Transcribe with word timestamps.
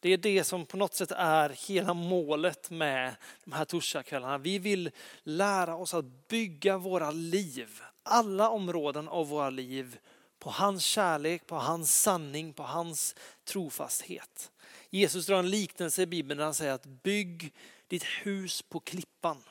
Det 0.00 0.10
är 0.10 0.16
det 0.16 0.44
som 0.44 0.66
på 0.66 0.76
något 0.76 0.94
sätt 0.94 1.12
är 1.16 1.48
hela 1.48 1.94
målet 1.94 2.70
med 2.70 3.16
de 3.44 3.52
här 3.52 3.64
torsdagskvällarna. 3.64 4.38
Vi 4.38 4.58
vill 4.58 4.90
lära 5.22 5.76
oss 5.76 5.94
att 5.94 6.28
bygga 6.28 6.78
våra 6.78 7.10
liv, 7.10 7.80
alla 8.02 8.50
områden 8.50 9.08
av 9.08 9.28
våra 9.28 9.50
liv 9.50 9.98
på 10.38 10.50
hans 10.50 10.84
kärlek, 10.84 11.46
på 11.46 11.56
hans 11.56 12.02
sanning, 12.02 12.52
på 12.52 12.62
hans 12.62 13.14
trofasthet. 13.44 14.52
Jesus 14.90 15.26
drar 15.26 15.38
en 15.38 15.50
liknelse 15.50 16.02
i 16.02 16.06
Bibeln 16.06 16.38
där 16.38 16.44
han 16.44 16.54
säger 16.54 16.72
att 16.72 16.86
bygg 16.86 17.52
ditt 17.88 18.04
hus 18.04 18.62
på 18.62 18.80
klippan. 18.80 19.42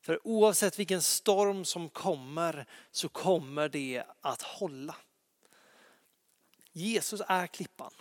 För 0.00 0.26
oavsett 0.26 0.78
vilken 0.78 1.02
storm 1.02 1.64
som 1.64 1.88
kommer 1.88 2.66
så 2.90 3.08
kommer 3.08 3.68
det 3.68 4.04
att 4.20 4.42
hålla. 4.42 4.96
Jesus 6.72 7.22
är 7.28 7.46
klippan. 7.46 7.92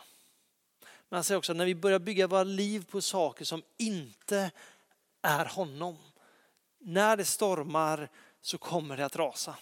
Men 1.15 1.17
han 1.17 1.23
säger 1.23 1.37
också 1.37 1.51
att 1.51 1.57
när 1.57 1.65
vi 1.65 1.75
börjar 1.75 1.99
bygga 1.99 2.27
våra 2.27 2.43
liv 2.43 2.85
på 2.91 3.01
saker 3.01 3.45
som 3.45 3.63
inte 3.77 4.51
är 5.21 5.45
honom, 5.45 5.97
när 6.79 7.17
det 7.17 7.25
stormar 7.25 8.09
så 8.41 8.57
kommer 8.57 8.97
det 8.97 9.05
att 9.05 9.15
rasa. 9.15 9.55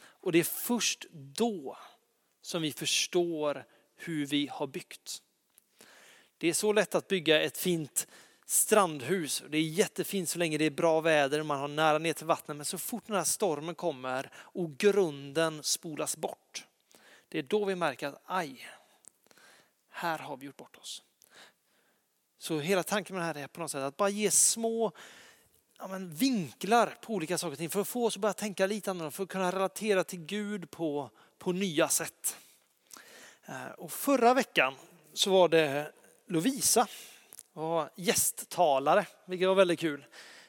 Och 0.00 0.32
det 0.32 0.38
är 0.38 0.44
först 0.44 1.06
då 1.12 1.78
som 2.42 2.62
vi 2.62 2.72
förstår 2.72 3.64
hur 3.96 4.26
vi 4.26 4.48
har 4.52 4.66
byggt. 4.66 5.22
Det 6.38 6.48
är 6.48 6.52
så 6.52 6.72
lätt 6.72 6.94
att 6.94 7.08
bygga 7.08 7.42
ett 7.42 7.58
fint 7.58 8.06
strandhus. 8.46 9.42
Det 9.48 9.58
är 9.58 9.62
jättefint 9.62 10.28
så 10.28 10.38
länge 10.38 10.58
det 10.58 10.64
är 10.64 10.70
bra 10.70 11.00
väder, 11.00 11.40
och 11.40 11.46
man 11.46 11.60
har 11.60 11.68
nära 11.68 11.98
ner 11.98 12.12
till 12.12 12.26
vattnet. 12.26 12.56
Men 12.56 12.66
så 12.66 12.78
fort 12.78 13.06
den 13.06 13.16
här 13.16 13.24
stormen 13.24 13.74
kommer 13.74 14.30
och 14.34 14.78
grunden 14.78 15.62
spolas 15.62 16.16
bort, 16.16 16.66
det 17.28 17.38
är 17.38 17.42
då 17.42 17.64
vi 17.64 17.74
märker 17.74 18.08
att 18.08 18.22
aj, 18.24 18.68
här 19.98 20.18
har 20.18 20.36
vi 20.36 20.46
gjort 20.46 20.56
bort 20.56 20.76
oss. 20.76 21.02
Så 22.38 22.58
hela 22.60 22.82
tanken 22.82 23.16
med 23.16 23.22
det 23.22 23.26
här 23.26 23.44
är 23.44 23.46
på 23.46 23.60
något 23.60 23.70
sätt 23.70 23.82
att 23.82 23.96
bara 23.96 24.08
ge 24.08 24.30
små 24.30 24.92
ja, 25.78 25.88
men 25.88 26.14
vinklar 26.14 26.98
på 27.00 27.12
olika 27.12 27.38
saker 27.38 27.52
och 27.52 27.58
ting 27.58 27.70
för 27.70 27.80
att 27.80 27.88
få 27.88 28.06
oss 28.06 28.16
att 28.16 28.20
börja 28.20 28.32
tänka 28.32 28.66
lite 28.66 28.90
annorlunda, 28.90 29.10
för 29.10 29.22
att 29.22 29.28
kunna 29.28 29.52
relatera 29.52 30.04
till 30.04 30.18
Gud 30.18 30.70
på, 30.70 31.10
på 31.38 31.52
nya 31.52 31.88
sätt. 31.88 32.36
Eh, 33.46 33.70
och 33.78 33.92
förra 33.92 34.34
veckan 34.34 34.74
så 35.12 35.30
var 35.30 35.48
det 35.48 35.92
Lovisa 36.26 36.86
var 37.52 37.90
gästtalare, 37.96 39.06
vilket 39.24 39.48
var 39.48 39.54
väldigt 39.54 39.80
kul. 39.80 40.06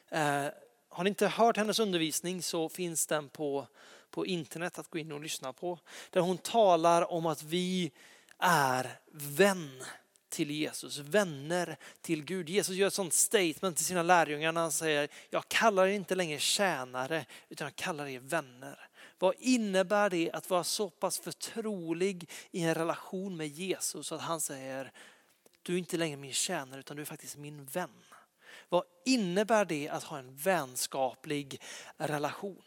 Eh, 0.08 0.46
har 0.88 1.04
ni 1.04 1.08
inte 1.08 1.28
hört 1.28 1.56
hennes 1.56 1.78
undervisning 1.78 2.42
så 2.42 2.68
finns 2.68 3.06
den 3.06 3.28
på, 3.28 3.66
på 4.10 4.26
internet 4.26 4.78
att 4.78 4.90
gå 4.90 4.98
in 4.98 5.12
och 5.12 5.20
lyssna 5.20 5.52
på. 5.52 5.78
Där 6.10 6.20
hon 6.20 6.38
talar 6.38 7.12
om 7.12 7.26
att 7.26 7.42
vi 7.42 7.92
är 8.40 8.98
vän 9.12 9.82
till 10.28 10.50
Jesus, 10.50 10.98
vänner 10.98 11.76
till 12.00 12.24
Gud. 12.24 12.48
Jesus 12.48 12.76
gör 12.76 12.86
ett 12.86 12.94
sånt 12.94 13.14
statement 13.14 13.76
till 13.76 13.86
sina 13.86 14.02
lärjungar 14.02 14.52
när 14.52 14.60
han 14.60 14.72
säger, 14.72 15.08
jag 15.30 15.48
kallar 15.48 15.86
er 15.86 15.92
inte 15.92 16.14
längre 16.14 16.38
tjänare 16.38 17.26
utan 17.48 17.64
jag 17.64 17.76
kallar 17.76 18.06
er 18.06 18.20
vänner. 18.20 18.88
Vad 19.18 19.34
innebär 19.38 20.10
det 20.10 20.30
att 20.32 20.50
vara 20.50 20.64
så 20.64 20.90
pass 20.90 21.18
förtrolig 21.18 22.30
i 22.50 22.62
en 22.62 22.74
relation 22.74 23.36
med 23.36 23.46
Jesus 23.48 24.12
att 24.12 24.20
han 24.20 24.40
säger, 24.40 24.92
du 25.62 25.74
är 25.74 25.78
inte 25.78 25.96
längre 25.96 26.16
min 26.16 26.32
tjänare 26.32 26.80
utan 26.80 26.96
du 26.96 27.02
är 27.02 27.06
faktiskt 27.06 27.36
min 27.36 27.64
vän. 27.64 28.02
Vad 28.68 28.84
innebär 29.04 29.64
det 29.64 29.88
att 29.88 30.04
ha 30.04 30.18
en 30.18 30.36
vänskaplig 30.36 31.60
relation? 31.96 32.62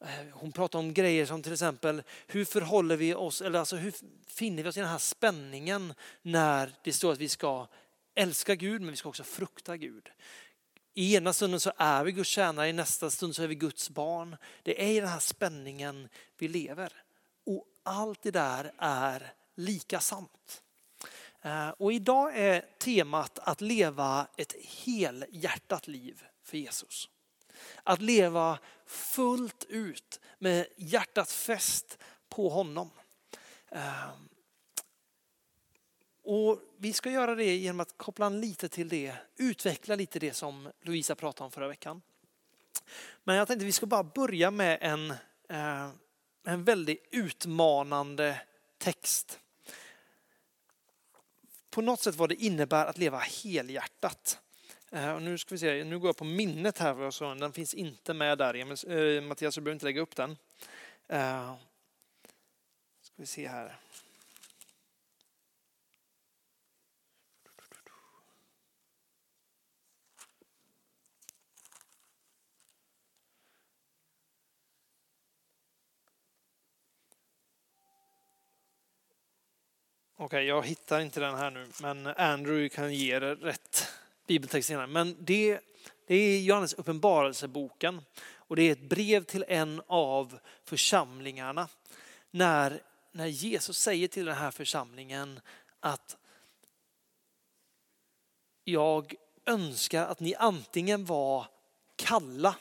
Eh, 0.00 0.26
hon 0.32 0.52
pratar 0.52 0.78
om 0.78 0.94
grejer 0.94 1.26
som 1.26 1.42
till 1.42 1.52
exempel 1.52 2.02
hur 2.26 2.44
förhåller 2.44 2.96
vi 2.96 3.14
oss, 3.14 3.40
eller 3.40 3.58
alltså 3.58 3.76
hur 3.76 3.94
finner 4.26 4.62
vi 4.62 4.68
oss 4.68 4.76
i 4.76 4.80
den 4.80 4.88
här 4.88 4.98
spänningen 4.98 5.94
när 6.22 6.72
det 6.84 6.92
står 6.92 7.12
att 7.12 7.18
vi 7.18 7.28
ska 7.28 7.66
älska 8.14 8.54
Gud 8.54 8.80
men 8.80 8.90
vi 8.90 8.96
ska 8.96 9.08
också 9.08 9.24
frukta 9.24 9.76
Gud. 9.76 10.08
I 10.94 11.16
ena 11.16 11.32
stunden 11.32 11.60
så 11.60 11.72
är 11.76 12.04
vi 12.04 12.12
Guds 12.12 12.30
tjänare, 12.30 12.68
i 12.68 12.72
nästa 12.72 13.10
stund 13.10 13.36
så 13.36 13.42
är 13.42 13.46
vi 13.46 13.54
Guds 13.54 13.90
barn. 13.90 14.36
Det 14.62 14.84
är 14.84 14.90
i 14.90 15.00
den 15.00 15.08
här 15.08 15.18
spänningen 15.18 16.08
vi 16.38 16.48
lever. 16.48 16.92
Och 17.46 17.64
allt 17.82 18.22
det 18.22 18.30
där 18.30 18.72
är 18.78 19.32
lika 19.54 20.00
sant. 20.00 20.62
Eh, 21.42 21.68
och 21.68 21.92
idag 21.92 22.38
är 22.38 22.64
temat 22.78 23.38
att 23.38 23.60
leva 23.60 24.26
ett 24.36 24.54
helhjärtat 24.62 25.88
liv 25.88 26.22
för 26.42 26.58
Jesus. 26.58 27.08
Att 27.82 28.02
leva 28.02 28.58
fullt 28.86 29.64
ut 29.68 30.20
med 30.38 30.66
hjärtat 30.76 31.30
fäst 31.30 31.98
på 32.28 32.48
honom. 32.48 32.90
Ehm, 33.70 34.28
och 36.22 36.60
vi 36.76 36.92
ska 36.92 37.10
göra 37.10 37.34
det 37.34 37.56
genom 37.56 37.80
att 37.80 37.98
koppla 37.98 38.26
an 38.26 38.40
lite 38.40 38.68
till 38.68 38.88
det, 38.88 39.14
utveckla 39.36 39.94
lite 39.96 40.18
det 40.18 40.32
som 40.32 40.72
Louisa 40.80 41.14
pratade 41.14 41.44
om 41.44 41.50
förra 41.50 41.68
veckan. 41.68 42.02
Men 43.24 43.36
jag 43.36 43.48
tänkte 43.48 43.64
att 43.64 43.68
vi 43.68 43.72
ska 43.72 43.86
bara 43.86 44.04
börja 44.04 44.50
med 44.50 44.78
en, 44.80 45.10
eh, 45.48 45.90
en 46.44 46.64
väldigt 46.64 47.08
utmanande 47.10 48.40
text 48.78 49.40
på 51.76 51.82
något 51.82 52.00
sätt 52.00 52.14
vad 52.14 52.28
det 52.28 52.34
innebär 52.34 52.86
att 52.86 52.98
leva 52.98 53.18
helhjärtat. 53.18 54.38
Eh, 54.92 55.14
och 55.14 55.22
nu 55.22 55.38
ska 55.38 55.54
vi 55.54 55.58
se, 55.58 55.84
nu 55.84 55.98
går 55.98 56.08
jag 56.08 56.16
på 56.16 56.24
minnet 56.24 56.78
här, 56.78 57.34
den 57.34 57.52
finns 57.52 57.74
inte 57.74 58.14
med 58.14 58.38
där. 58.38 58.54
Eh, 58.90 59.22
Mattias, 59.22 59.54
du 59.54 59.60
behöver 59.60 59.72
inte 59.72 59.86
lägga 59.86 60.00
upp 60.00 60.16
den. 60.16 60.36
Eh, 61.08 61.54
ska 63.02 63.14
vi 63.16 63.26
se 63.26 63.48
här. 63.48 63.76
Okej, 80.18 80.24
okay, 80.26 80.44
jag 80.44 80.66
hittar 80.66 81.00
inte 81.00 81.20
den 81.20 81.34
här 81.34 81.50
nu, 81.50 81.68
men 81.82 82.06
Andrew 82.06 82.68
kan 82.68 82.94
ge 82.94 83.18
det 83.18 83.34
rätt 83.34 83.95
bibeltext 84.26 84.68
senare. 84.68 84.86
Men 84.86 85.16
det, 85.20 85.60
det 86.06 86.14
är 86.14 86.40
Johannes 86.40 86.74
uppenbarelseboken 86.74 88.02
och 88.34 88.56
det 88.56 88.62
är 88.62 88.72
ett 88.72 88.88
brev 88.88 89.24
till 89.24 89.44
en 89.48 89.82
av 89.86 90.38
församlingarna. 90.64 91.68
När, 92.30 92.82
när 93.12 93.26
Jesus 93.26 93.78
säger 93.78 94.08
till 94.08 94.24
den 94.26 94.36
här 94.36 94.50
församlingen 94.50 95.40
att 95.80 96.16
jag 98.64 99.14
önskar 99.46 100.06
att 100.06 100.20
ni 100.20 100.34
antingen 100.34 101.04
var 101.04 101.46
kalla 101.96 102.56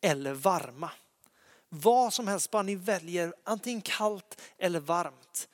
eller 0.00 0.32
varma. 0.32 0.90
Vad 1.68 2.12
som 2.12 2.28
helst, 2.28 2.50
bara 2.50 2.62
ni 2.62 2.74
väljer 2.74 3.34
antingen 3.44 3.80
kallt 3.80 4.40
eller 4.58 4.80
varmt. 4.80 5.48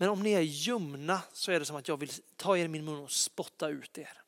Men 0.00 0.08
om 0.08 0.22
ni 0.22 0.32
är 0.32 0.40
ljumna 0.40 1.22
så 1.32 1.52
är 1.52 1.58
det 1.58 1.66
som 1.66 1.76
att 1.76 1.88
jag 1.88 1.96
vill 1.96 2.12
ta 2.36 2.56
er 2.56 2.64
i 2.64 2.68
min 2.68 2.84
mun 2.84 2.98
och 2.98 3.12
spotta 3.12 3.68
ut 3.68 3.98
er. 3.98 4.22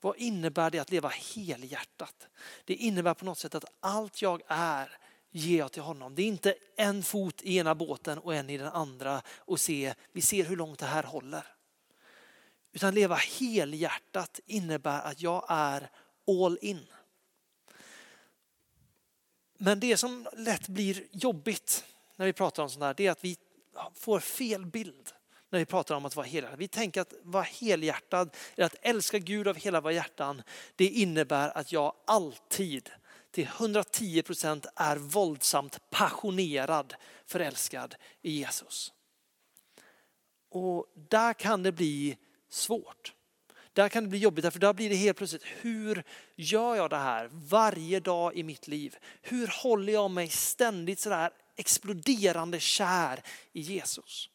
Vad 0.00 0.16
innebär 0.16 0.70
det 0.70 0.78
att 0.78 0.90
leva 0.90 1.08
helhjärtat? 1.08 2.28
Det 2.64 2.74
innebär 2.74 3.14
på 3.14 3.24
något 3.24 3.38
sätt 3.38 3.54
att 3.54 3.64
allt 3.80 4.22
jag 4.22 4.42
är 4.46 4.98
ger 5.30 5.58
jag 5.58 5.72
till 5.72 5.82
honom. 5.82 6.14
Det 6.14 6.22
är 6.22 6.26
inte 6.26 6.54
en 6.76 7.02
fot 7.02 7.42
i 7.42 7.56
ena 7.56 7.74
båten 7.74 8.18
och 8.18 8.34
en 8.34 8.50
i 8.50 8.58
den 8.58 8.72
andra 8.72 9.22
och 9.28 9.60
se, 9.60 9.94
vi 10.12 10.22
ser 10.22 10.44
hur 10.44 10.56
långt 10.56 10.78
det 10.78 10.86
här 10.86 11.02
håller. 11.02 11.46
Utan 12.72 12.94
leva 12.94 13.14
helhjärtat 13.14 14.40
innebär 14.46 15.00
att 15.00 15.20
jag 15.20 15.46
är 15.48 15.90
all 16.26 16.58
in. 16.60 16.86
Men 19.58 19.80
det 19.80 19.96
som 19.96 20.28
lätt 20.36 20.68
blir 20.68 21.06
jobbigt 21.12 21.84
när 22.16 22.26
vi 22.26 22.32
pratar 22.32 22.62
om 22.62 22.70
sånt 22.70 22.82
här, 22.82 22.94
det 22.94 23.06
är 23.06 23.10
att 23.10 23.24
vi 23.24 23.36
får 23.94 24.20
fel 24.20 24.66
bild 24.66 25.12
när 25.50 25.58
vi 25.58 25.64
pratar 25.64 25.94
om 25.94 26.04
att 26.04 26.16
vara 26.16 26.26
helhjärtad. 26.26 26.58
Vi 26.58 26.68
tänker 26.68 27.00
att 27.00 27.14
vara 27.22 27.42
helhjärtad, 27.42 28.36
eller 28.56 28.66
att 28.66 28.76
älska 28.82 29.18
Gud 29.18 29.48
av 29.48 29.56
hela 29.56 29.80
våra 29.80 29.92
hjärtan, 29.92 30.42
det 30.76 30.86
innebär 30.88 31.58
att 31.58 31.72
jag 31.72 31.92
alltid 32.06 32.90
till 33.30 33.44
110 33.44 34.22
procent 34.22 34.66
är 34.76 34.96
våldsamt 34.96 35.90
passionerad 35.90 36.94
förälskad 37.26 37.94
i 38.22 38.30
Jesus. 38.30 38.92
Och 40.50 40.86
där 41.08 41.32
kan 41.32 41.62
det 41.62 41.72
bli 41.72 42.16
svårt. 42.48 43.14
Där 43.72 43.88
kan 43.88 44.04
det 44.04 44.10
bli 44.10 44.18
jobbigt, 44.18 44.52
för 44.52 44.60
där 44.60 44.72
blir 44.72 44.88
det 44.88 44.96
helt 44.96 45.16
plötsligt, 45.16 45.44
hur 45.44 46.02
gör 46.36 46.76
jag 46.76 46.90
det 46.90 46.96
här 46.96 47.28
varje 47.32 48.00
dag 48.00 48.36
i 48.36 48.42
mitt 48.42 48.68
liv? 48.68 48.96
Hur 49.22 49.62
håller 49.62 49.92
jag 49.92 50.10
mig 50.10 50.28
ständigt 50.28 51.00
sådär 51.00 51.30
exploderande 51.58 52.60
kär 52.60 53.22
i 53.52 53.60
Jesus. 53.60 54.30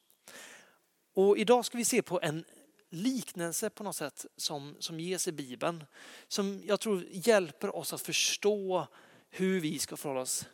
Och 1.14 1.38
idag 1.38 1.66
ska 1.66 1.78
vi 1.78 1.86
se 1.86 2.02
på 2.02 2.22
en 2.22 2.46
liknelse 2.90 3.70
på 3.70 3.84
något 3.84 3.96
sätt 3.96 4.26
som, 4.38 4.76
som 4.80 5.00
ges 5.00 5.28
i 5.28 5.32
Bibeln. 5.32 5.84
Som 6.28 6.62
jag 6.66 6.80
tror 6.80 7.06
hjälper 7.12 7.76
oss 7.76 7.94
att 7.94 8.02
förstå 8.02 8.88
hur 9.30 9.60
vi 9.60 9.80
ska 9.80 9.98
förhålla 9.98 10.22
oss. 10.22 10.46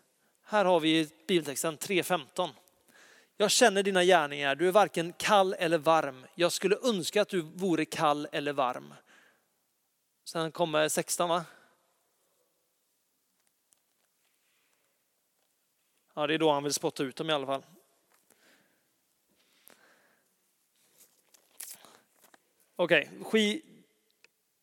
Här 0.44 0.66
har 0.66 0.80
vi 0.80 1.10
bibeltexten 1.27 1.77
3.15. 1.77 2.50
Jag 3.38 3.51
känner 3.51 3.83
dina 3.83 4.04
gärningar, 4.04 4.56
du 4.56 4.68
är 4.68 4.72
varken 4.72 5.13
kall 5.13 5.56
eller 5.60 5.77
varm. 5.77 6.25
Jag 6.36 6.51
skulle 6.51 6.77
önska 6.83 7.22
att 7.22 7.30
du 7.30 7.42
vore 7.42 7.86
kall 7.86 8.27
eller 8.31 8.54
varm. 8.54 8.94
Sen 10.25 10.51
kommer 10.51 10.89
16 10.89 11.30
va? 11.30 11.45
Ja, 16.19 16.27
det 16.27 16.33
är 16.33 16.38
då 16.38 16.51
han 16.51 16.63
vill 16.63 16.74
spotta 16.74 17.04
ut 17.04 17.16
dem 17.16 17.30
i 17.30 17.33
alla 17.33 17.45
fall. 17.45 17.63
Okej, 22.75 23.10
okay. 23.21 23.62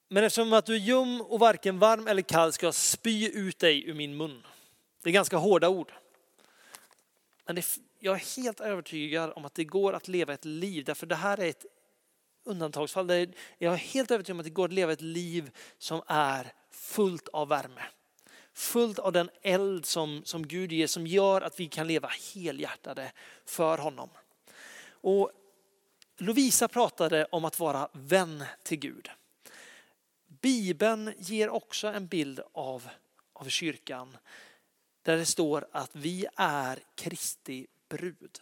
men 0.09 0.25
eftersom 0.25 0.53
att 0.53 0.67
du 0.67 0.75
är 0.75 0.79
ljum 0.79 1.21
och 1.21 1.41
varken 1.41 1.79
varm 1.79 2.07
eller 2.07 2.23
kall 2.23 2.53
ska 2.53 2.67
jag 2.67 2.75
spy 2.75 3.29
ut 3.29 3.59
dig 3.59 3.89
ur 3.89 3.95
min 3.95 4.17
mun. 4.17 4.47
Det 5.03 5.11
är 5.11 5.13
ganska 5.13 5.37
hårda 5.37 5.69
ord. 5.69 5.93
Men 7.47 7.57
det, 7.57 7.79
jag 7.99 8.15
är 8.15 8.37
helt 8.37 8.61
övertygad 8.61 9.33
om 9.37 9.45
att 9.45 9.55
det 9.55 9.65
går 9.65 9.93
att 9.93 10.09
leva 10.09 10.35
ett 10.35 10.45
liv, 10.45 10.85
därför 10.85 11.07
det 11.07 11.15
här 11.15 11.41
är 11.41 11.49
ett 11.51 11.67
undantagsfall. 12.45 13.07
Där 13.07 13.29
jag 13.59 13.73
är 13.73 13.79
helt 13.79 14.11
övertygad 14.11 14.37
om 14.37 14.41
att 14.41 14.47
det 14.47 14.51
går 14.51 14.65
att 14.65 14.73
leva 14.73 14.93
ett 14.93 15.01
liv 15.01 15.51
som 15.79 16.03
är 16.07 16.53
fullt 16.71 17.29
av 17.29 17.49
värme. 17.49 17.83
Fullt 18.57 18.99
av 18.99 19.13
den 19.13 19.31
eld 19.43 19.87
som, 19.87 20.23
som 20.25 20.47
Gud 20.47 20.73
ger, 20.73 20.87
som 20.87 21.07
gör 21.07 21.41
att 21.41 21.61
vi 21.61 21.69
kan 21.69 21.87
leva 21.87 22.09
helhjärtade 22.35 23.13
för 23.45 23.79
honom. 23.79 24.09
Och 24.89 25.31
Lovisa 26.17 26.69
pratade 26.69 27.25
om 27.25 27.45
att 27.45 27.59
vara 27.59 27.89
vän 27.93 28.45
till 28.63 28.79
Gud. 28.79 29.11
Bibeln 30.27 31.13
ger 31.19 31.49
också 31.49 31.89
en 31.89 32.07
bild 32.07 32.41
av, 32.53 32.89
av 33.33 33.49
kyrkan 33.49 34.17
där 35.03 35.17
det 35.17 35.27
står 35.27 35.67
att 35.73 35.91
vi 35.93 36.27
är 36.37 36.79
Kristi 36.95 37.67
brud. 37.89 38.39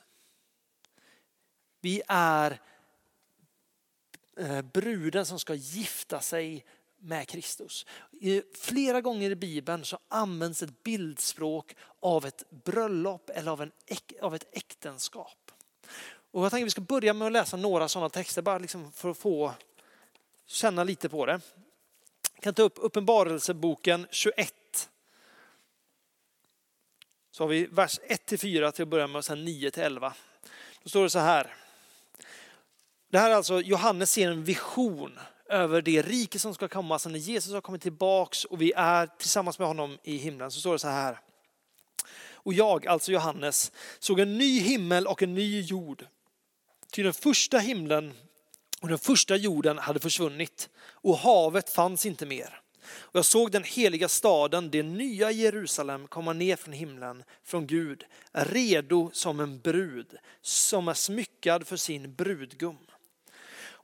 Vi 1.80 2.02
är 2.08 2.60
eh, 4.36 4.62
bruden 4.62 5.26
som 5.26 5.38
ska 5.38 5.54
gifta 5.54 6.20
sig 6.20 6.64
med 7.04 7.28
Kristus. 7.28 7.86
Flera 8.54 9.00
gånger 9.00 9.30
i 9.30 9.36
Bibeln 9.36 9.84
så 9.84 9.98
används 10.08 10.62
ett 10.62 10.82
bildspråk 10.82 11.74
av 12.00 12.26
ett 12.26 12.44
bröllop 12.50 13.30
eller 13.30 13.50
av, 13.50 13.62
en, 13.62 13.72
av 14.22 14.34
ett 14.34 14.46
äktenskap. 14.52 15.50
Och 16.30 16.44
jag 16.44 16.50
tänker 16.50 16.64
att 16.64 16.66
vi 16.66 16.70
ska 16.70 16.80
börja 16.80 17.12
med 17.12 17.26
att 17.26 17.32
läsa 17.32 17.56
några 17.56 17.88
sådana 17.88 18.08
texter 18.08 18.42
bara 18.42 18.58
liksom 18.58 18.92
för 18.92 19.10
att 19.10 19.18
få 19.18 19.54
känna 20.46 20.84
lite 20.84 21.08
på 21.08 21.26
det. 21.26 21.40
Jag 22.34 22.42
kan 22.42 22.54
ta 22.54 22.62
upp 22.62 22.74
Uppenbarelseboken 22.76 24.06
21 24.10 24.54
så 27.34 27.42
har 27.42 27.48
vi 27.48 27.66
vers 27.66 28.00
1-4 28.08 28.70
till 28.70 28.82
att 28.82 28.88
börja 28.88 29.06
med 29.06 29.16
och 29.16 29.24
sen 29.24 29.48
9-11. 29.48 30.12
Då 30.82 30.88
står 30.88 31.02
det 31.02 31.10
så 31.10 31.18
här. 31.18 31.54
Det 33.08 33.18
här 33.18 33.30
är 33.30 33.34
alltså 33.34 33.60
Johannes 33.60 34.10
ser 34.10 34.30
en 34.30 34.44
vision 34.44 35.18
över 35.54 35.82
det 35.82 36.02
rike 36.02 36.38
som 36.38 36.54
ska 36.54 36.68
komma 36.68 36.98
så 36.98 37.08
när 37.08 37.18
Jesus 37.18 37.52
har 37.52 37.60
kommit 37.60 37.82
tillbaks 37.82 38.44
och 38.44 38.62
vi 38.62 38.72
är 38.76 39.06
tillsammans 39.06 39.58
med 39.58 39.68
honom 39.68 39.98
i 40.02 40.16
himlen. 40.16 40.50
Så 40.50 40.60
står 40.60 40.72
det 40.72 40.78
så 40.78 40.88
här. 40.88 41.20
Och 42.32 42.54
jag, 42.54 42.86
alltså 42.86 43.12
Johannes, 43.12 43.72
såg 43.98 44.20
en 44.20 44.38
ny 44.38 44.60
himmel 44.60 45.06
och 45.06 45.22
en 45.22 45.34
ny 45.34 45.60
jord. 45.60 46.06
Ty 46.92 47.02
den 47.02 47.12
första 47.12 47.58
himlen 47.58 48.12
och 48.80 48.88
den 48.88 48.98
första 48.98 49.36
jorden 49.36 49.78
hade 49.78 50.00
försvunnit 50.00 50.68
och 50.86 51.18
havet 51.18 51.70
fanns 51.70 52.06
inte 52.06 52.26
mer. 52.26 52.60
Och 52.86 53.16
jag 53.16 53.24
såg 53.24 53.50
den 53.50 53.64
heliga 53.64 54.08
staden, 54.08 54.70
det 54.70 54.82
nya 54.82 55.30
Jerusalem, 55.30 56.08
komma 56.08 56.32
ner 56.32 56.56
från 56.56 56.74
himlen, 56.74 57.24
från 57.44 57.66
Gud, 57.66 58.04
redo 58.32 59.10
som 59.12 59.40
en 59.40 59.60
brud 59.60 60.16
som 60.42 60.88
är 60.88 60.94
smyckad 60.94 61.66
för 61.66 61.76
sin 61.76 62.14
brudgum. 62.14 62.78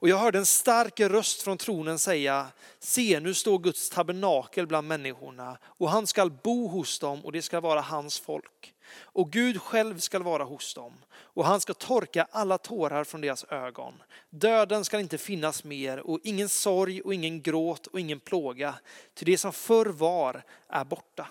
Och 0.01 0.09
jag 0.09 0.17
hörde 0.17 0.37
en 0.37 0.45
stark 0.45 0.99
röst 0.99 1.41
från 1.41 1.57
tronen 1.57 1.99
säga, 1.99 2.47
se 2.79 3.19
nu 3.19 3.33
står 3.33 3.59
Guds 3.59 3.89
tabernakel 3.89 4.67
bland 4.67 4.87
människorna 4.87 5.57
och 5.63 5.89
han 5.89 6.07
skall 6.07 6.31
bo 6.31 6.67
hos 6.67 6.99
dem 6.99 7.25
och 7.25 7.31
det 7.31 7.41
ska 7.41 7.59
vara 7.59 7.81
hans 7.81 8.19
folk. 8.19 8.73
Och 8.93 9.31
Gud 9.31 9.61
själv 9.61 9.99
skall 9.99 10.23
vara 10.23 10.43
hos 10.43 10.73
dem 10.73 10.93
och 11.13 11.45
han 11.45 11.61
ska 11.61 11.73
torka 11.73 12.27
alla 12.31 12.57
tårar 12.57 13.03
från 13.03 13.21
deras 13.21 13.43
ögon. 13.43 13.93
Döden 14.29 14.85
ska 14.85 14.99
inte 14.99 15.17
finnas 15.17 15.63
mer 15.63 15.99
och 15.99 16.19
ingen 16.23 16.49
sorg 16.49 17.01
och 17.01 17.13
ingen 17.13 17.41
gråt 17.41 17.87
och 17.87 17.99
ingen 17.99 18.19
plåga. 18.19 18.75
Till 19.13 19.25
det 19.25 19.37
som 19.37 19.53
förr 19.53 19.85
var 19.85 20.43
är 20.67 20.83
borta. 20.83 21.27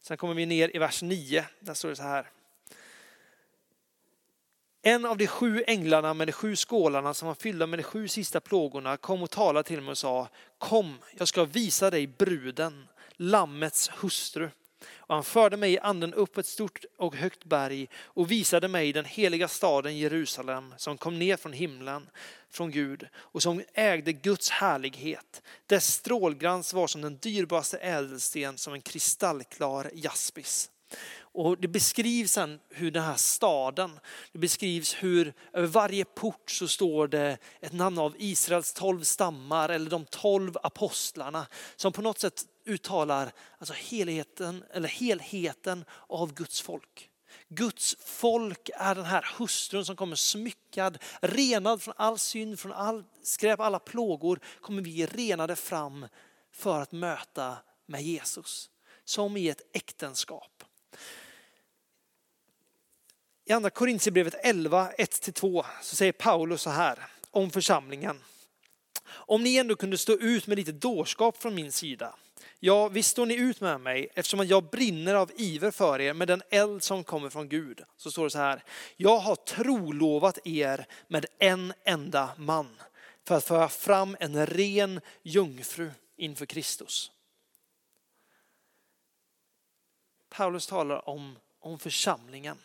Sen 0.00 0.16
kommer 0.16 0.34
vi 0.34 0.46
ner 0.46 0.76
i 0.76 0.78
vers 0.78 1.02
9, 1.02 1.44
där 1.60 1.74
står 1.74 1.88
det 1.88 1.96
så 1.96 2.02
här. 2.02 2.30
En 4.86 5.04
av 5.04 5.16
de 5.16 5.26
sju 5.26 5.64
änglarna 5.66 6.14
med 6.14 6.28
de 6.28 6.32
sju 6.32 6.56
skålarna 6.56 7.14
som 7.14 7.28
var 7.28 7.34
fyllda 7.34 7.66
med 7.66 7.78
de 7.78 7.82
sju 7.82 8.08
sista 8.08 8.40
plågorna 8.40 8.96
kom 8.96 9.22
och 9.22 9.30
talade 9.30 9.68
till 9.68 9.80
mig 9.80 9.90
och 9.90 9.98
sa 9.98 10.28
Kom, 10.58 10.98
jag 11.18 11.28
ska 11.28 11.44
visa 11.44 11.90
dig 11.90 12.06
bruden, 12.06 12.88
lammets 13.16 13.88
hustru. 13.88 14.50
Och 14.96 15.14
han 15.14 15.24
förde 15.24 15.56
mig 15.56 15.72
i 15.72 15.78
anden 15.78 16.14
upp 16.14 16.38
ett 16.38 16.46
stort 16.46 16.84
och 16.98 17.16
högt 17.16 17.44
berg 17.44 17.88
och 18.02 18.30
visade 18.30 18.68
mig 18.68 18.92
den 18.92 19.04
heliga 19.04 19.48
staden 19.48 19.98
Jerusalem 19.98 20.74
som 20.76 20.98
kom 20.98 21.18
ner 21.18 21.36
från 21.36 21.52
himlen 21.52 22.10
från 22.50 22.70
Gud 22.70 23.08
och 23.16 23.42
som 23.42 23.62
ägde 23.74 24.12
Guds 24.12 24.50
härlighet. 24.50 25.42
Dess 25.66 25.86
strålglans 25.86 26.74
var 26.74 26.86
som 26.86 27.00
den 27.00 27.18
dyrbaraste 27.18 27.78
ädelsten 27.78 28.58
som 28.58 28.74
en 28.74 28.82
kristallklar 28.82 29.90
jaspis. 29.94 30.70
Och 31.34 31.58
det 31.58 31.68
beskrivs 31.68 32.32
sen 32.32 32.60
hur 32.70 32.90
den 32.90 33.02
här 33.02 33.16
staden, 33.16 34.00
det 34.32 34.38
beskrivs 34.38 34.94
hur 34.94 35.34
över 35.52 35.66
varje 35.66 36.04
port 36.04 36.50
så 36.50 36.68
står 36.68 37.08
det 37.08 37.38
ett 37.60 37.72
namn 37.72 37.98
av 37.98 38.14
Israels 38.18 38.72
tolv 38.72 39.02
stammar 39.02 39.68
eller 39.68 39.90
de 39.90 40.04
tolv 40.04 40.56
apostlarna 40.62 41.46
som 41.76 41.92
på 41.92 42.02
något 42.02 42.18
sätt 42.18 42.46
uttalar 42.66 43.32
alltså 43.58 43.74
helheten, 43.74 44.64
eller 44.72 44.88
helheten 44.88 45.84
av 46.08 46.34
Guds 46.34 46.60
folk. 46.60 47.10
Guds 47.48 47.96
folk 48.00 48.70
är 48.74 48.94
den 48.94 49.04
här 49.04 49.34
hustrun 49.38 49.84
som 49.84 49.96
kommer 49.96 50.16
smyckad, 50.16 50.98
renad 51.22 51.82
från 51.82 51.94
all 51.96 52.18
synd, 52.18 52.60
från 52.60 52.72
all 52.72 53.04
skräp, 53.22 53.60
alla 53.60 53.78
plågor 53.78 54.40
kommer 54.60 54.82
vi 54.82 55.06
renade 55.06 55.56
fram 55.56 56.06
för 56.52 56.80
att 56.80 56.92
möta 56.92 57.56
med 57.86 58.02
Jesus. 58.02 58.70
Som 59.04 59.36
i 59.36 59.48
ett 59.48 59.62
äktenskap. 59.72 60.53
I 63.46 63.52
andra 63.52 63.70
Korintierbrevet 63.70 64.34
11, 64.42 64.92
1-2 64.98 65.64
så 65.82 65.96
säger 65.96 66.12
Paulus 66.12 66.62
så 66.62 66.70
här 66.70 66.98
om 67.30 67.50
församlingen. 67.50 68.20
Om 69.06 69.42
ni 69.42 69.56
ändå 69.56 69.76
kunde 69.76 69.98
stå 69.98 70.12
ut 70.12 70.46
med 70.46 70.58
lite 70.58 70.72
dårskap 70.72 71.42
från 71.42 71.54
min 71.54 71.72
sida. 71.72 72.16
Ja, 72.60 72.88
visst 72.88 73.10
står 73.10 73.26
ni 73.26 73.34
ut 73.34 73.60
med 73.60 73.80
mig 73.80 74.08
eftersom 74.14 74.46
jag 74.46 74.70
brinner 74.70 75.14
av 75.14 75.30
iver 75.36 75.70
för 75.70 76.00
er 76.00 76.14
med 76.14 76.28
den 76.28 76.42
eld 76.50 76.82
som 76.82 77.04
kommer 77.04 77.30
från 77.30 77.48
Gud. 77.48 77.80
Så 77.96 78.10
står 78.10 78.24
det 78.24 78.30
så 78.30 78.38
här. 78.38 78.64
Jag 78.96 79.18
har 79.18 79.36
trolovat 79.36 80.38
er 80.44 80.86
med 81.08 81.26
en 81.38 81.72
enda 81.84 82.30
man 82.36 82.80
för 83.24 83.34
att 83.34 83.44
föra 83.44 83.68
fram 83.68 84.16
en 84.20 84.46
ren 84.46 85.00
jungfru 85.22 85.90
inför 86.16 86.46
Kristus. 86.46 87.10
Paulus 90.28 90.66
talar 90.66 91.08
om, 91.08 91.38
om 91.60 91.78
församlingen. 91.78 92.58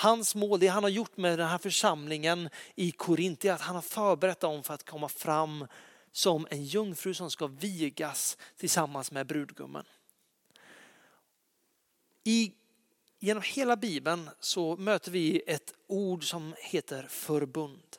Hans 0.00 0.34
mål, 0.34 0.60
det 0.60 0.66
han 0.66 0.82
har 0.82 0.90
gjort 0.90 1.16
med 1.16 1.38
den 1.38 1.48
här 1.48 1.58
församlingen 1.58 2.48
i 2.74 2.90
Korint, 2.90 3.44
är 3.44 3.52
att 3.52 3.60
han 3.60 3.74
har 3.74 3.82
förberett 3.82 4.40
dem 4.40 4.62
för 4.62 4.74
att 4.74 4.84
komma 4.84 5.08
fram 5.08 5.66
som 6.12 6.46
en 6.50 6.64
jungfru 6.64 7.14
som 7.14 7.30
ska 7.30 7.46
vigas 7.46 8.38
tillsammans 8.56 9.12
med 9.12 9.26
brudgummen. 9.26 9.84
I, 12.24 12.52
genom 13.18 13.42
hela 13.46 13.76
bibeln 13.76 14.30
så 14.40 14.76
möter 14.76 15.10
vi 15.10 15.42
ett 15.46 15.74
ord 15.86 16.30
som 16.30 16.54
heter 16.58 17.06
förbund. 17.08 17.96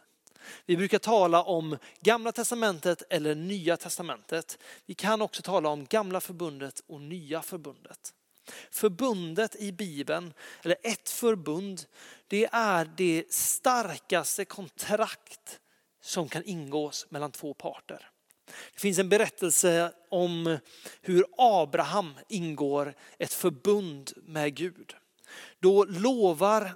Vi 0.66 0.78
brukar 0.78 1.00
tala 1.00 1.44
om 1.44 1.78
gamla 2.00 2.32
testamentet 2.32 3.04
eller 3.10 3.36
nya 3.36 3.78
testamentet. 3.78 4.58
Vi 4.86 4.94
kan 4.94 5.22
också 5.22 5.42
tala 5.42 5.70
om 5.70 5.86
gamla 5.86 6.22
förbundet 6.22 6.84
och 6.88 7.02
nya 7.02 7.42
förbundet. 7.42 8.14
Förbundet 8.72 9.56
i 9.56 9.72
Bibeln, 9.72 10.34
eller 10.64 10.78
ett 10.84 11.10
förbund, 11.10 11.82
det 12.28 12.50
är 12.52 12.92
det 12.98 13.34
starkaste 13.34 14.46
kontrakt 14.46 15.60
som 16.02 16.30
kan 16.30 16.44
ingås 16.44 17.06
mellan 17.10 17.32
två 17.32 17.54
parter. 17.54 18.10
Det 18.74 18.80
finns 18.80 19.00
en 19.00 19.10
berättelse 19.10 19.92
om 20.10 20.58
hur 21.02 21.26
Abraham 21.38 22.14
ingår 22.28 22.94
ett 23.18 23.34
förbund 23.34 24.12
med 24.16 24.56
Gud. 24.56 24.96
Då 25.60 25.86
lovar 25.86 26.76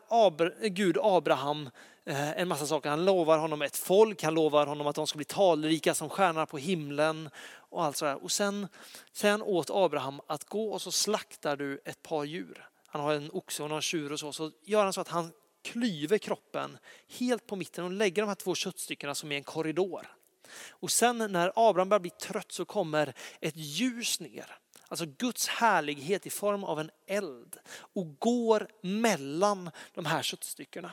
Gud 0.69 0.97
Abraham 1.01 1.69
eh, 2.05 2.31
en 2.31 2.47
massa 2.47 2.65
saker. 2.65 2.89
Han 2.89 3.05
lovar 3.05 3.37
honom 3.37 3.61
ett 3.61 3.77
folk, 3.77 4.23
han 4.23 4.33
lovar 4.33 4.67
honom 4.67 4.87
att 4.87 4.95
de 4.95 5.07
ska 5.07 5.17
bli 5.17 5.25
talrika 5.25 5.93
som 5.93 6.09
stjärnor 6.09 6.45
på 6.45 6.57
himlen 6.57 7.29
och 7.75 7.83
allt 7.83 7.97
sådär. 7.97 8.23
Och 8.23 8.31
sen, 8.31 8.67
sen 9.11 9.41
åt 9.41 9.69
Abraham 9.69 10.21
att 10.27 10.45
gå 10.45 10.71
och 10.71 10.81
så 10.81 10.91
slaktar 10.91 11.57
du 11.57 11.81
ett 11.85 12.03
par 12.03 12.23
djur. 12.23 12.69
Han 12.87 13.01
har 13.01 13.13
en 13.13 13.31
oxe 13.31 13.63
och 13.63 13.69
någon 13.69 13.81
tjur 13.81 14.11
och 14.11 14.19
så. 14.19 14.33
Så 14.33 14.51
gör 14.63 14.83
han 14.83 14.93
så 14.93 15.01
att 15.01 15.07
han 15.07 15.31
klyver 15.63 16.17
kroppen 16.17 16.77
helt 17.19 17.47
på 17.47 17.55
mitten 17.55 17.83
och 17.83 17.91
lägger 17.91 18.21
de 18.21 18.27
här 18.27 18.35
två 18.35 18.55
köttstyckena 18.55 19.15
som 19.15 19.31
i 19.31 19.35
en 19.35 19.43
korridor. 19.43 20.07
Och 20.69 20.91
sen 20.91 21.17
när 21.17 21.51
Abraham 21.55 21.89
börjar 21.89 21.99
bli 21.99 22.09
trött 22.09 22.51
så 22.51 22.65
kommer 22.65 23.13
ett 23.39 23.55
ljus 23.55 24.19
ner. 24.19 24.57
Alltså 24.87 25.05
Guds 25.05 25.47
härlighet 25.47 26.25
i 26.25 26.29
form 26.29 26.63
av 26.63 26.79
en 26.79 26.91
eld 27.07 27.57
och 27.77 28.19
går 28.19 28.67
mellan 28.81 29.71
de 29.93 30.05
här 30.05 30.21
köttstyckena. 30.21 30.91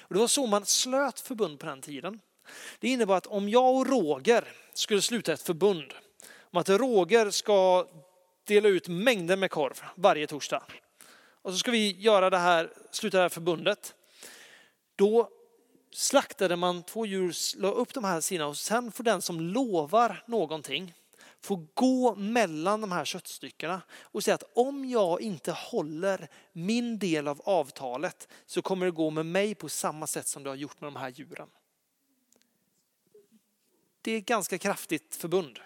Och 0.00 0.14
det 0.14 0.20
var 0.20 0.26
så 0.26 0.46
man 0.46 0.66
slöt 0.66 1.20
förbund 1.20 1.58
på 1.58 1.66
den 1.66 1.80
tiden. 1.80 2.20
Det 2.78 2.88
innebar 2.88 3.16
att 3.16 3.26
om 3.26 3.48
jag 3.48 3.74
och 3.74 3.86
Roger 3.86 4.48
skulle 4.72 5.02
sluta 5.02 5.32
ett 5.32 5.42
förbund 5.42 5.94
om 6.52 6.60
att 6.60 6.68
Roger 6.68 7.30
ska 7.30 7.86
dela 8.44 8.68
ut 8.68 8.88
mängder 8.88 9.36
med 9.36 9.50
korv 9.50 9.82
varje 9.94 10.26
torsdag. 10.26 10.62
Och 11.42 11.52
så 11.52 11.58
ska 11.58 11.70
vi 11.70 12.00
göra 12.00 12.30
det 12.30 12.38
här, 12.38 12.72
sluta 12.90 13.16
det 13.16 13.22
här 13.22 13.28
förbundet. 13.28 13.94
Då 14.96 15.28
slaktade 15.90 16.56
man 16.56 16.82
två 16.82 17.06
djur, 17.06 17.34
la 17.60 17.68
upp 17.68 17.94
de 17.94 18.04
här 18.04 18.20
sidorna 18.20 18.48
och 18.48 18.56
sen 18.56 18.92
får 18.92 19.04
den 19.04 19.22
som 19.22 19.40
lovar 19.40 20.24
någonting 20.26 20.94
få 21.40 21.66
gå 21.74 22.14
mellan 22.14 22.80
de 22.80 22.92
här 22.92 23.04
köttstyckena 23.04 23.82
och 24.00 24.24
säga 24.24 24.34
att 24.34 24.50
om 24.54 24.84
jag 24.84 25.20
inte 25.20 25.52
håller 25.52 26.28
min 26.52 26.98
del 26.98 27.28
av 27.28 27.40
avtalet 27.44 28.28
så 28.46 28.62
kommer 28.62 28.86
det 28.86 28.92
gå 28.92 29.10
med 29.10 29.26
mig 29.26 29.54
på 29.54 29.68
samma 29.68 30.06
sätt 30.06 30.26
som 30.26 30.42
det 30.42 30.50
har 30.50 30.56
gjort 30.56 30.80
med 30.80 30.86
de 30.86 30.96
här 30.96 31.10
djuren. 31.10 31.48
Det 34.02 34.12
är 34.12 34.18
ett 34.18 34.26
ganska 34.26 34.58
kraftigt 34.58 35.16
förbund. 35.16 35.58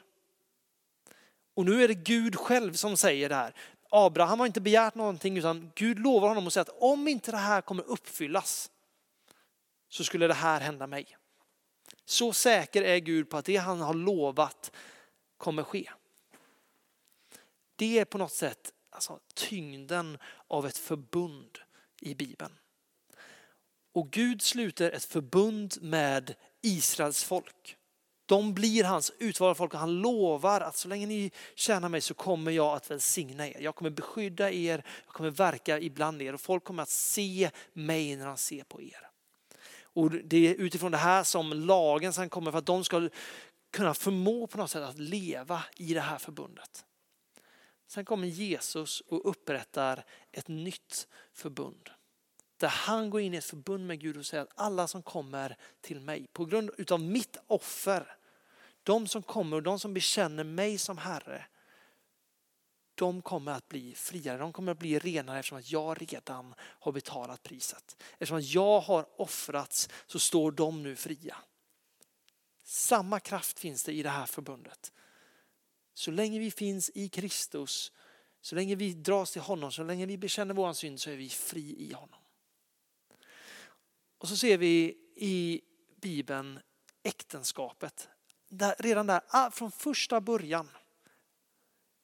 Och 1.57 1.65
nu 1.65 1.85
är 1.85 1.89
det 1.89 1.95
Gud 1.95 2.37
själv 2.37 2.73
som 2.73 2.97
säger 2.97 3.29
det 3.29 3.35
här. 3.35 3.55
Abraham 3.91 4.39
har 4.39 4.47
inte 4.47 4.61
begärt 4.61 4.95
någonting 4.95 5.39
utan 5.39 5.73
Gud 5.75 5.99
lovar 5.99 6.29
honom 6.29 6.47
och 6.47 6.53
säger 6.53 6.63
att 6.63 6.83
om 6.83 7.09
inte 7.09 7.31
det 7.31 7.37
här 7.37 7.61
kommer 7.61 7.83
uppfyllas 7.83 8.71
så 9.89 10.05
skulle 10.05 10.27
det 10.27 10.35
här 10.35 10.61
hända 10.61 10.87
mig. 10.87 11.17
Så 12.05 12.33
säker 12.33 12.83
är 12.83 12.99
Gud 12.99 13.31
på 13.31 13.37
att 13.37 13.45
det 13.45 13.57
han 13.57 13.81
har 13.81 13.95
lovat 13.95 14.73
kommer 15.37 15.63
ske. 15.63 15.91
Det 17.77 17.99
är 17.99 18.05
på 18.05 18.19
något 18.19 18.33
sätt 18.33 18.73
alltså, 18.91 19.21
tyngden 19.35 20.19
av 20.49 20.67
ett 20.67 20.79
förbund 20.79 21.59
i 22.01 22.15
Bibeln. 22.15 22.59
Och 23.93 24.11
Gud 24.11 24.43
sluter 24.43 24.91
ett 24.91 25.05
förbund 25.05 25.75
med 25.81 26.35
Israels 26.63 27.25
folk. 27.25 27.77
De 28.27 28.55
blir 28.55 28.85
hans 28.85 29.13
utvalda 29.19 29.55
folk 29.55 29.75
och 29.75 29.81
han 29.81 30.01
lovar 30.01 30.61
att 30.61 30.77
så 30.77 30.89
länge 30.89 31.07
ni 31.07 31.31
tjänar 31.55 31.89
mig 31.89 32.01
så 32.01 32.15
kommer 32.15 32.51
jag 32.51 32.77
att 32.77 32.91
välsigna 32.91 33.49
er. 33.49 33.61
Jag 33.61 33.75
kommer 33.75 33.91
beskydda 33.91 34.51
er, 34.51 34.85
jag 35.07 35.15
kommer 35.15 35.31
verka 35.31 35.81
ibland 35.81 36.23
er 36.23 36.35
och 36.35 36.41
folk 36.41 36.65
kommer 36.65 36.83
att 36.83 36.89
se 36.89 37.51
mig 37.73 38.17
när 38.17 38.27
han 38.27 38.37
ser 38.37 38.65
på 38.65 38.83
er. 38.83 39.11
Och 39.83 40.11
det 40.11 40.49
är 40.49 40.55
utifrån 40.55 40.93
det 40.93 40.99
här 40.99 41.25
som 41.25 41.53
lagen 41.53 42.13
sen 42.13 42.29
kommer 42.29 42.51
för 42.51 42.59
att 42.59 42.67
de 42.67 42.85
ska 42.85 43.09
kunna 43.71 43.95
förmå 43.95 44.47
på 44.47 44.59
något 44.59 44.71
sätt 44.71 44.83
att 44.83 44.99
leva 44.99 45.65
i 45.77 45.95
det 45.95 46.01
här 46.01 46.19
förbundet. 46.19 46.85
Sen 47.87 48.05
kommer 48.05 48.29
Jesus 48.29 49.01
och 49.01 49.31
upprättar 49.31 50.05
ett 50.33 50.49
nytt 50.49 51.09
förbund. 51.33 51.91
Där 52.57 52.69
han 52.69 53.11
går 53.11 53.21
in 53.21 53.35
i 53.35 53.37
ett 53.37 53.45
förbund 53.45 53.87
med 53.87 54.01
Gud 54.01 54.17
och 54.17 54.27
säger 54.27 54.43
att 54.43 54.53
alla 54.55 54.87
som 54.87 55.03
kommer 55.03 55.57
till 55.81 56.01
mig 56.01 56.27
på 56.33 56.45
grund 56.45 56.71
utav 56.79 57.01
mitt 57.01 57.37
offer, 57.47 58.17
de 58.83 59.09
som 59.09 59.23
kommer 59.23 59.57
och 59.57 59.63
de 59.63 59.81
som 59.81 59.95
bekänner 59.95 60.45
mig 60.45 60.79
som 60.79 60.99
Herre, 60.99 61.47
de 62.95 63.23
kommer 63.23 63.53
att 63.53 63.69
bli 63.69 63.95
friare, 63.95 64.39
de 64.39 64.53
kommer 64.53 64.73
att 64.73 64.79
bli 64.79 64.99
renare 64.99 65.39
eftersom 65.39 65.59
att 65.59 65.71
jag 65.71 66.03
redan 66.03 66.55
har 66.59 66.93
betalat 66.93 67.43
priset. 67.43 67.97
Eftersom 68.13 68.39
att 68.39 68.45
jag 68.55 68.81
har 68.81 69.21
offrats 69.21 69.89
så 70.07 70.19
står 70.19 70.53
de 70.53 70.83
nu 70.83 70.97
fria. 70.97 71.37
Samma 72.63 73.21
kraft 73.21 73.59
finns 73.59 73.85
det 73.85 73.93
i 73.93 74.03
det 74.03 74.11
här 74.11 74.27
förbundet. 74.27 74.93
Så 75.95 76.11
länge 76.11 76.39
vi 76.39 76.51
finns 76.51 76.91
i 76.95 77.09
Kristus, 77.09 77.93
så 78.41 78.55
länge 78.55 78.75
vi 78.75 78.93
dras 78.93 79.33
till 79.33 79.43
honom, 79.43 79.73
så 79.73 79.83
länge 79.83 80.07
vi 80.07 80.19
bekänner 80.19 80.55
vår 80.55 80.73
synd 80.73 81.01
så 81.01 81.11
är 81.11 81.17
vi 81.17 81.29
fri 81.29 81.77
i 81.79 81.93
honom. 81.93 82.21
Och 84.19 84.29
så 84.29 84.37
ser 84.37 84.59
vi 84.59 84.97
i 85.17 85.61
Bibeln 86.01 86.61
äktenskapet. 87.03 88.09
Där, 88.49 88.75
redan 88.79 89.07
där, 89.07 89.21
ah, 89.29 89.51
från 89.51 89.71
första 89.71 90.21
början. 90.21 90.69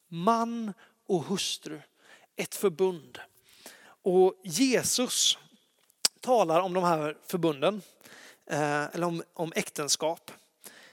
Man 0.08 0.72
och 1.06 1.24
hustru, 1.24 1.80
ett 2.36 2.54
förbund. 2.54 3.18
Och 3.84 4.34
Jesus 4.44 5.38
talar 6.20 6.60
om 6.60 6.74
de 6.74 6.84
här 6.84 7.18
förbunden, 7.26 7.82
eh, 8.46 8.82
eller 8.82 9.06
om, 9.06 9.22
om 9.34 9.52
äktenskap. 9.56 10.30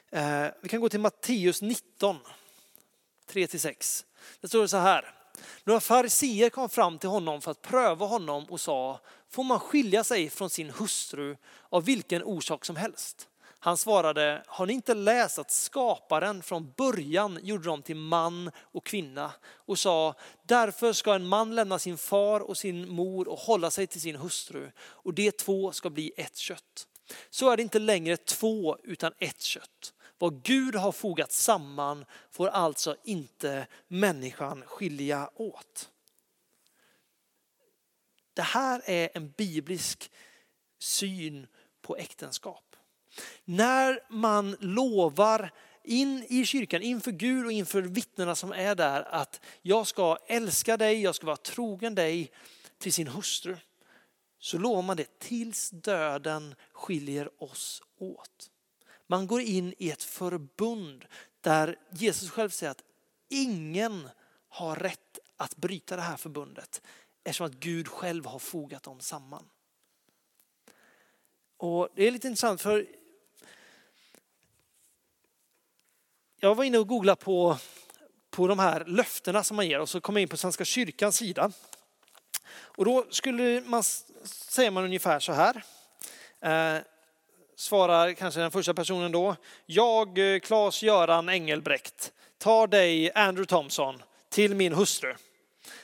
Eh, 0.09 0.47
vi 0.61 0.69
kan 0.69 0.81
gå 0.81 0.89
till 0.89 0.99
Matteus 0.99 1.61
19, 1.61 2.17
3-6. 3.27 4.05
Det 4.41 4.47
står 4.47 4.67
så 4.67 4.77
här. 4.77 5.15
Några 5.63 5.79
fariseer 5.79 6.49
kom 6.49 6.69
fram 6.69 6.97
till 6.97 7.09
honom 7.09 7.41
för 7.41 7.51
att 7.51 7.61
pröva 7.61 8.05
honom 8.05 8.45
och 8.45 8.61
sa, 8.61 8.99
får 9.29 9.43
man 9.43 9.59
skilja 9.59 10.03
sig 10.03 10.29
från 10.29 10.49
sin 10.49 10.69
hustru 10.69 11.37
av 11.69 11.85
vilken 11.85 12.23
orsak 12.23 12.65
som 12.65 12.75
helst? 12.75 13.27
Han 13.61 13.77
svarade, 13.77 14.43
har 14.47 14.65
ni 14.65 14.73
inte 14.73 14.93
läst 14.93 15.39
att 15.39 15.51
skaparen 15.51 16.43
från 16.43 16.73
början 16.77 17.39
gjorde 17.43 17.63
dem 17.63 17.81
till 17.81 17.95
man 17.95 18.51
och 18.57 18.85
kvinna 18.85 19.31
och 19.45 19.79
sa, 19.79 20.13
därför 20.43 20.93
ska 20.93 21.15
en 21.15 21.27
man 21.27 21.55
lämna 21.55 21.79
sin 21.79 21.97
far 21.97 22.39
och 22.39 22.57
sin 22.57 22.89
mor 22.89 23.27
och 23.27 23.39
hålla 23.39 23.71
sig 23.71 23.87
till 23.87 24.01
sin 24.01 24.15
hustru 24.15 24.71
och 24.79 25.13
de 25.13 25.31
två 25.31 25.71
ska 25.71 25.89
bli 25.89 26.11
ett 26.17 26.37
kött. 26.37 26.87
Så 27.29 27.49
är 27.49 27.57
det 27.57 27.63
inte 27.63 27.79
längre 27.79 28.17
två 28.17 28.77
utan 28.83 29.13
ett 29.19 29.41
kött. 29.41 29.93
Vad 30.17 30.43
Gud 30.43 30.75
har 30.75 30.91
fogat 30.91 31.31
samman 31.31 32.05
får 32.31 32.47
alltså 32.47 32.95
inte 33.03 33.67
människan 33.87 34.63
skilja 34.65 35.29
åt. 35.35 35.89
Det 38.39 38.43
här 38.43 38.81
är 38.85 39.09
en 39.13 39.31
biblisk 39.31 40.11
syn 40.79 41.47
på 41.81 41.97
äktenskap. 41.97 42.75
När 43.45 43.99
man 44.09 44.55
lovar 44.59 45.51
in 45.83 46.25
i 46.29 46.45
kyrkan, 46.45 46.81
inför 46.81 47.11
Gud 47.11 47.45
och 47.45 47.51
inför 47.51 47.81
vittnena 47.81 48.35
som 48.35 48.51
är 48.51 48.75
där 48.75 49.01
att 49.01 49.41
jag 49.61 49.87
ska 49.87 50.17
älska 50.27 50.77
dig, 50.77 51.01
jag 51.01 51.15
ska 51.15 51.25
vara 51.25 51.37
trogen 51.37 51.95
dig 51.95 52.31
till 52.77 52.93
sin 52.93 53.07
hustru. 53.07 53.57
Så 54.39 54.57
lovar 54.57 54.81
man 54.81 54.97
det 54.97 55.19
tills 55.19 55.69
döden 55.69 56.55
skiljer 56.71 57.43
oss 57.43 57.81
åt. 57.97 58.51
Man 59.07 59.27
går 59.27 59.41
in 59.41 59.73
i 59.77 59.89
ett 59.91 60.03
förbund 60.03 61.05
där 61.41 61.75
Jesus 61.91 62.29
själv 62.29 62.49
säger 62.49 62.71
att 62.71 62.83
ingen 63.29 64.09
har 64.49 64.75
rätt 64.75 65.19
att 65.37 65.55
bryta 65.55 65.95
det 65.95 66.01
här 66.01 66.17
förbundet 66.17 66.81
eftersom 67.23 67.47
att 67.47 67.53
Gud 67.53 67.87
själv 67.87 68.25
har 68.25 68.39
fogat 68.39 68.83
dem 68.83 68.99
samman. 68.99 69.49
Och 71.57 71.89
Det 71.95 72.07
är 72.07 72.11
lite 72.11 72.27
intressant 72.27 72.61
för 72.61 72.87
jag 76.41 76.55
var 76.55 76.63
inne 76.63 76.77
och 76.77 76.87
googlade 76.87 77.21
på, 77.21 77.57
på 78.29 78.47
de 78.47 78.59
här 78.59 78.85
löftena 78.85 79.43
som 79.43 79.55
man 79.55 79.67
ger 79.67 79.79
och 79.79 79.89
så 79.89 80.01
kom 80.01 80.15
jag 80.15 80.21
in 80.21 80.27
på 80.27 80.37
Svenska 80.37 80.65
kyrkans 80.65 81.17
sida. 81.17 81.51
Och 82.51 82.85
då 82.85 83.05
skulle 83.09 83.61
man, 83.65 83.83
säger 84.23 84.71
man 84.71 84.83
ungefär 84.83 85.19
så 85.19 85.33
här. 85.33 85.63
Eh, 86.41 86.81
svarar 87.55 88.13
kanske 88.13 88.39
den 88.39 88.51
första 88.51 88.73
personen 88.73 89.11
då. 89.11 89.35
Jag, 89.65 90.07
eh, 90.17 90.39
Claes-Göran 90.39 91.29
Engelbrekt, 91.29 92.13
tar 92.37 92.67
dig, 92.67 93.11
Andrew 93.13 93.45
Thompson, 93.45 94.03
till 94.29 94.55
min 94.55 94.73
hustru. 94.73 95.15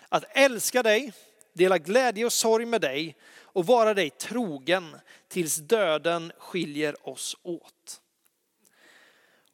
Att 0.10 0.24
älska 0.30 0.84
dig, 0.84 1.14
dela 1.56 1.78
glädje 1.78 2.26
och 2.26 2.34
sorg 2.34 2.66
med 2.66 2.82
dig 2.82 3.16
och 3.42 3.66
vara 3.66 3.94
dig 3.94 4.10
trogen 4.10 4.98
tills 5.28 5.56
döden 5.56 6.32
skiljer 6.38 7.10
oss 7.10 7.38
åt. 7.44 8.02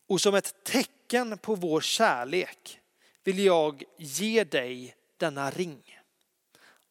Och 0.08 0.22
som 0.22 0.36
ett 0.36 0.64
tecken 0.64 1.38
på 1.38 1.56
vår 1.56 1.82
kärlek 1.82 2.80
vill 3.24 3.40
jag 3.40 3.84
ge 3.98 4.44
dig 4.44 4.96
denna 5.18 5.50
ring. 5.50 6.00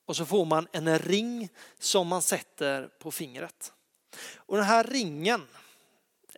Och 0.06 0.16
så 0.16 0.26
får 0.26 0.44
man 0.44 0.68
en 0.72 0.98
ring 0.98 1.48
som 1.78 2.08
man 2.08 2.22
sätter 2.22 2.88
på 2.98 3.10
fingret. 3.10 3.72
Och 4.36 4.56
den 4.56 4.66
här 4.66 4.84
ringen 4.84 5.46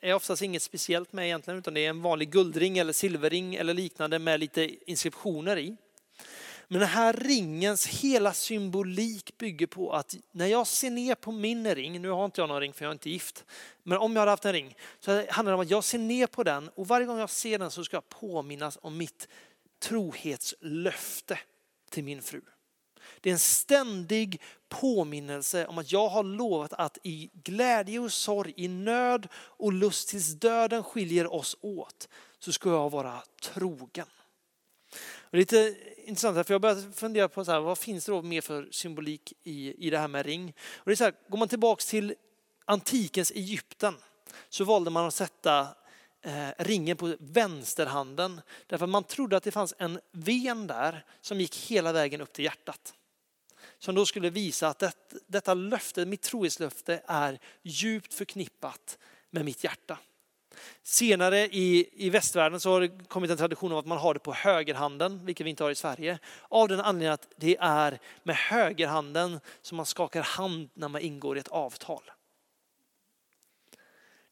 är 0.03 0.15
oftast 0.15 0.43
inget 0.43 0.63
speciellt 0.63 1.13
med 1.13 1.25
egentligen, 1.25 1.59
utan 1.59 1.75
det 1.75 1.81
är 1.81 1.91
en 1.91 2.03
vanlig 2.03 2.31
guldring 2.31 2.79
eller 2.79 2.93
silverring 2.93 3.55
eller 3.55 3.75
liknande 3.75 4.19
med 4.19 4.41
lite 4.41 4.91
inskriptioner 4.91 5.59
i. 5.59 5.77
Men 6.73 6.81
den 6.81 6.89
här 6.89 7.13
ringens 7.13 7.87
hela 7.87 8.33
symbolik 8.33 9.39
bygger 9.39 9.67
på 9.67 9.93
att 9.93 10.17
när 10.31 10.47
jag 10.47 10.67
ser 10.67 10.91
ner 10.91 11.15
på 11.15 11.33
min 11.33 11.75
ring, 11.75 12.03
nu 12.03 12.11
har 12.11 12.25
inte 12.25 12.41
jag 12.41 12.49
någon 12.49 12.61
ring 12.61 12.73
för 12.73 12.85
jag 12.85 12.91
är 12.91 12.93
inte 12.93 13.11
gift, 13.11 13.45
men 13.83 13.99
om 13.99 14.13
jag 14.13 14.21
hade 14.21 14.31
haft 14.31 14.45
en 14.45 14.53
ring 14.53 14.77
så 15.01 15.25
handlar 15.31 15.53
det 15.53 15.55
om 15.55 15.61
att 15.61 15.71
jag 15.71 15.85
ser 15.85 15.99
ner 15.99 16.27
på 16.27 16.43
den 16.43 16.69
och 16.69 16.89
varje 16.89 17.07
gång 17.07 17.19
jag 17.19 17.31
ser 17.31 17.59
den 17.59 17.71
så 17.71 17.85
ska 17.85 17.97
jag 17.97 18.09
påminnas 18.09 18.79
om 18.83 18.97
mitt 18.97 19.29
trohetslöfte 19.83 21.39
till 21.91 22.05
min 22.05 22.23
fru. 22.23 22.41
Det 23.21 23.31
är 23.31 23.33
en 23.33 23.39
ständig 23.39 24.41
påminnelse 24.69 25.67
om 25.67 25.79
att 25.79 25.93
jag 25.93 26.09
har 26.09 26.23
lovat 26.23 26.73
att 26.73 26.99
i 27.03 27.31
glädje 27.33 27.99
och 27.99 28.13
sorg, 28.13 28.55
i 28.57 28.69
nöd 28.69 29.29
och 29.35 29.73
lust 29.73 30.09
tills 30.09 30.33
döden 30.33 30.83
skiljer 30.85 31.33
oss 31.33 31.57
åt, 31.61 32.09
så 32.39 32.53
ska 32.53 32.71
jag 32.71 32.91
vara 32.91 33.23
trogen. 33.43 34.07
Och 35.21 35.39
lite 35.39 35.77
intressant, 35.97 36.47
för 36.47 36.55
jag 36.55 36.61
började 36.61 36.93
fundera 36.93 37.29
på 37.29 37.45
så 37.45 37.53
här, 37.53 37.61
vad 37.61 37.79
finns 37.79 38.05
det 38.05 38.13
då 38.13 38.23
mer 38.23 38.41
för 38.41 38.69
symbolik 38.71 39.33
i, 39.43 39.87
i 39.87 39.91
det 39.91 39.99
här 39.99 40.09
med 40.09 40.27
ring? 40.27 40.55
Och 40.75 40.87
det 40.87 40.93
är 40.93 40.97
så 40.97 41.05
här, 41.05 41.15
går 41.29 41.39
man 41.39 41.49
tillbaks 41.49 41.87
till 41.87 42.15
antikens 42.65 43.31
Egypten 43.31 43.95
så 44.49 44.65
valde 44.65 44.91
man 44.91 45.07
att 45.07 45.15
sätta 45.15 45.69
eh, 46.23 46.49
ringen 46.59 46.97
på 46.97 47.17
vänsterhanden. 47.21 48.41
Därför 48.67 48.85
att 48.85 48.91
man 48.91 49.05
trodde 49.05 49.37
att 49.37 49.43
det 49.43 49.51
fanns 49.51 49.75
en 49.79 50.01
ven 50.13 50.67
där 50.67 51.05
som 51.21 51.41
gick 51.41 51.57
hela 51.57 51.93
vägen 51.93 52.21
upp 52.21 52.33
till 52.33 52.45
hjärtat. 52.45 52.95
Som 53.79 53.95
då 53.95 54.07
skulle 54.07 54.31
visa 54.31 54.69
att 54.69 54.79
det, 54.79 54.93
detta 55.27 55.55
löfte, 55.55 56.07
mitt 56.07 56.23
trohetslöfte 56.23 57.03
är 57.07 57.39
djupt 57.63 58.15
förknippat 58.15 58.99
med 59.31 59.45
mitt 59.45 59.65
hjärta. 59.65 59.99
Senare 60.83 61.39
i, 61.39 61.89
i 61.93 62.11
västvärlden 62.11 62.61
så 62.61 62.71
har 62.71 62.81
det 62.81 63.09
kommit 63.09 63.31
en 63.31 63.37
tradition 63.37 63.73
av 63.73 63.79
att 63.79 63.87
man 63.87 63.99
har 63.99 64.15
det 64.15 64.21
på 64.21 64.33
högerhanden, 64.33 65.27
vilket 65.27 65.47
vi 65.47 65.51
inte 65.51 65.65
har 65.65 65.71
i 65.71 65.75
Sverige. 65.75 66.19
Av 66.49 66.69
den 66.69 66.81
anledningen 66.81 67.13
att 67.13 67.29
det 67.37 67.57
är 67.61 67.99
med 68.23 68.37
högerhanden 68.37 69.41
som 69.63 69.77
man 69.77 69.87
skakar 69.87 70.23
hand 70.23 70.71
när 70.75 70.89
man 70.89 71.01
ingår 71.01 71.37
i 71.37 71.41
ett 71.41 71.49
avtal. 71.49 72.11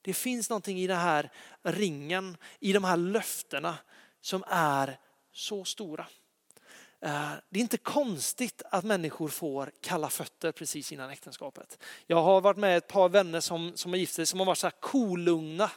Det 0.03 0.15
finns 0.15 0.51
någonting 0.51 0.79
i 0.79 0.87
den 0.87 0.99
här 0.99 1.31
ringen, 1.63 2.37
i 2.61 2.73
de 2.73 2.85
här 2.85 2.97
löftena 2.97 3.79
som 4.21 4.45
är 4.49 4.99
så 5.33 5.65
stora. 5.65 6.07
Eh, 7.01 7.33
det 7.51 7.59
är 7.59 7.63
inte 7.63 7.77
konstigt 7.77 8.63
att 8.71 8.85
människor 8.85 9.29
får 9.29 9.71
kalla 9.81 10.11
fötter 10.11 10.53
precis 10.53 10.93
innan 10.93 11.11
äktenskapet. 11.11 11.79
Jag 12.07 12.23
har 12.23 12.41
varit 12.41 12.57
med 12.57 12.77
ett 12.77 12.89
par 12.89 13.09
vänner 13.09 13.41
som, 13.41 13.73
som 13.75 13.91
har 13.91 13.99
gift 13.99 14.15
sig 14.15 14.27
som 14.27 14.39
har 14.39 14.47
varit 14.47 14.59
så 14.59 14.67
här 14.67 14.75
kolugna 14.81 15.71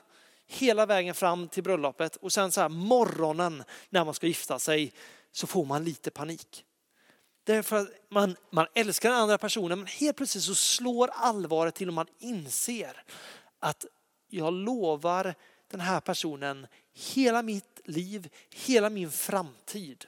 hela 0.48 0.86
vägen 0.86 1.16
fram 1.16 1.48
till 1.48 1.64
bröllopet 1.64 2.16
och 2.16 2.34
sen 2.34 2.52
så 2.52 2.62
här 2.62 2.70
morgonen 2.70 3.64
när 3.90 4.06
man 4.06 4.14
ska 4.14 4.28
gifta 4.28 4.60
sig 4.60 4.94
så 5.32 5.48
får 5.48 5.66
man 5.66 5.84
lite 5.84 6.12
panik. 6.12 6.66
Därför 7.44 7.76
att 7.76 7.88
man, 8.10 8.36
man 8.50 8.68
älskar 8.74 9.10
den 9.10 9.20
andra 9.20 9.38
personen 9.38 9.80
men 9.80 9.88
helt 9.88 10.18
plötsligt 10.18 10.44
så 10.44 10.56
slår 10.56 11.10
allvaret 11.14 11.76
till 11.76 11.88
och 11.88 11.94
man 11.94 12.08
inser 12.20 13.04
att 13.60 13.86
jag 14.28 14.54
lovar 14.54 15.36
den 15.68 15.80
här 15.80 16.00
personen 16.00 16.68
hela 16.94 17.42
mitt 17.42 17.82
liv, 17.86 18.30
hela 18.50 18.90
min 18.90 19.12
framtid 19.12 20.06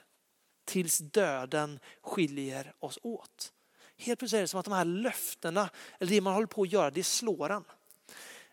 tills 0.64 0.98
döden 0.98 1.78
skiljer 2.02 2.72
oss 2.78 2.98
åt. 3.02 3.52
Helt 3.96 4.18
plötsligt 4.18 4.38
är 4.38 4.42
det 4.42 4.48
som 4.48 4.60
att 4.60 4.66
de 4.66 4.74
här 4.74 4.84
löftena, 4.84 5.70
eller 5.98 6.10
det 6.10 6.20
man 6.20 6.34
håller 6.34 6.46
på 6.46 6.62
att 6.62 6.72
göra, 6.72 6.90
det 6.90 7.02
slår 7.04 7.50
en. 7.50 7.64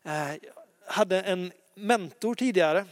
Eh, 0.04 0.34
jag 0.86 0.94
hade 0.94 1.22
en 1.22 1.52
mentor 1.75 2.36
tidigare 2.36 2.86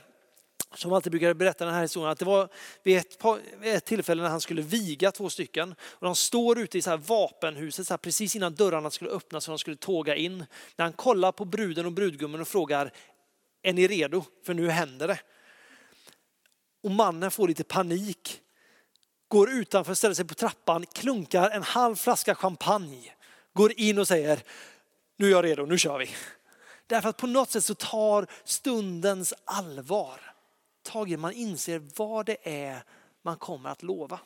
som 0.76 0.94
alltid 0.94 1.12
brukade 1.12 1.34
berätta 1.34 1.66
den 1.66 1.74
här 1.74 1.82
historien, 1.82 2.12
att 2.12 2.20
det 2.20 2.26
var 2.26 2.50
vid 2.84 2.98
ett, 2.98 3.18
ett 3.64 3.86
tillfälle 3.86 4.24
när 4.24 4.30
han 4.30 4.42
skulle 4.42 4.62
viga 4.62 5.12
två 5.12 5.30
stycken. 5.30 5.76
Och 5.82 6.06
de 6.06 6.16
står 6.16 6.60
ute 6.60 6.78
i 6.78 6.82
så 6.82 6.90
här 6.90 6.98
vapenhuset 6.98 7.88
så 7.88 7.94
här, 7.94 7.98
precis 7.98 8.36
innan 8.36 8.56
dörrarna 8.56 8.90
skulle 8.90 9.12
öppnas 9.12 9.48
och 9.48 9.52
de 9.52 9.60
skulle 9.60 9.78
tåga 9.78 10.16
in. 10.16 10.46
När 10.76 10.86
han 10.86 10.94
kollar 10.94 11.32
på 11.32 11.46
bruden 11.46 11.86
och 11.86 11.92
brudgummen 11.92 12.42
och 12.42 12.48
frågar, 12.48 12.92
är 13.62 13.74
ni 13.74 13.88
redo? 13.88 14.24
För 14.46 14.54
nu 14.54 14.70
händer 14.70 15.08
det. 15.08 15.20
Och 16.84 16.92
mannen 16.92 17.32
får 17.32 17.48
lite 17.48 17.64
panik, 17.64 18.42
går 19.28 19.52
utanför, 19.52 19.94
ställer 19.94 20.16
sig 20.16 20.26
på 20.26 20.34
trappan, 20.34 20.86
klunkar 20.86 21.50
en 21.50 21.64
halv 21.64 21.96
flaska 21.96 22.36
champagne, 22.36 23.12
går 23.54 23.80
in 23.80 24.00
och 24.00 24.08
säger, 24.08 24.40
nu 25.18 25.28
är 25.28 25.32
jag 25.32 25.46
redo, 25.46 25.66
nu 25.66 25.78
kör 25.78 26.00
vi. 26.00 26.10
Därför 26.92 27.10
att 27.10 27.18
på 27.18 27.28
något 27.28 27.52
sätt 27.52 27.66
så 27.66 27.76
tar 27.76 28.28
stundens 28.44 29.34
allvar 29.46 30.36
tag 30.82 31.12
i, 31.12 31.18
man 31.18 31.34
inser 31.34 31.88
vad 31.96 32.25
det 32.25 32.38
är 32.44 32.84
man 33.22 33.38
kommer 33.38 33.70
att 33.70 33.84
lova. 33.84 34.20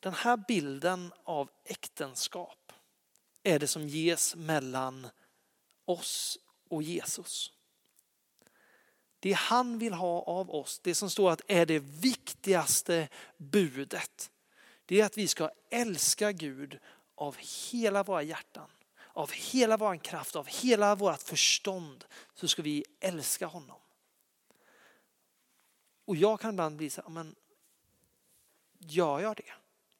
Den 0.00 0.14
här 0.14 0.36
bilden 0.36 1.12
av 1.24 1.50
äktenskap 1.64 2.72
är 3.42 3.58
det 3.58 3.68
som 3.68 3.88
ges 3.88 4.36
mellan 4.36 5.08
oss 5.84 6.38
och 6.68 6.82
Jesus. 6.82 7.52
Det 9.20 9.32
han 9.32 9.78
vill 9.78 9.92
ha 9.92 10.22
av 10.22 10.50
oss, 10.50 10.78
det 10.78 10.94
som 10.94 11.10
står 11.10 11.30
att 11.30 11.42
är 11.48 11.66
det 11.66 11.78
viktigaste 11.78 13.08
budet, 13.36 14.30
det 14.86 15.00
är 15.00 15.04
att 15.04 15.18
vi 15.18 15.28
ska 15.28 15.50
älska 15.70 16.32
Gud 16.32 16.78
av 17.22 17.36
hela 17.70 18.02
våra 18.02 18.22
hjärtan, 18.22 18.70
av 19.12 19.30
hela 19.32 19.76
vår 19.76 19.96
kraft, 19.96 20.36
av 20.36 20.46
hela 20.46 20.94
vårt 20.94 21.22
förstånd 21.22 22.04
så 22.34 22.48
ska 22.48 22.62
vi 22.62 22.84
älska 23.00 23.46
honom. 23.46 23.80
Och 26.04 26.16
jag 26.16 26.40
kan 26.40 26.50
ibland 26.50 26.76
bli 26.76 26.90
så 26.90 27.02
här, 27.02 27.08
men 27.08 27.34
gör 28.78 29.20
jag 29.20 29.36
det? 29.36 29.52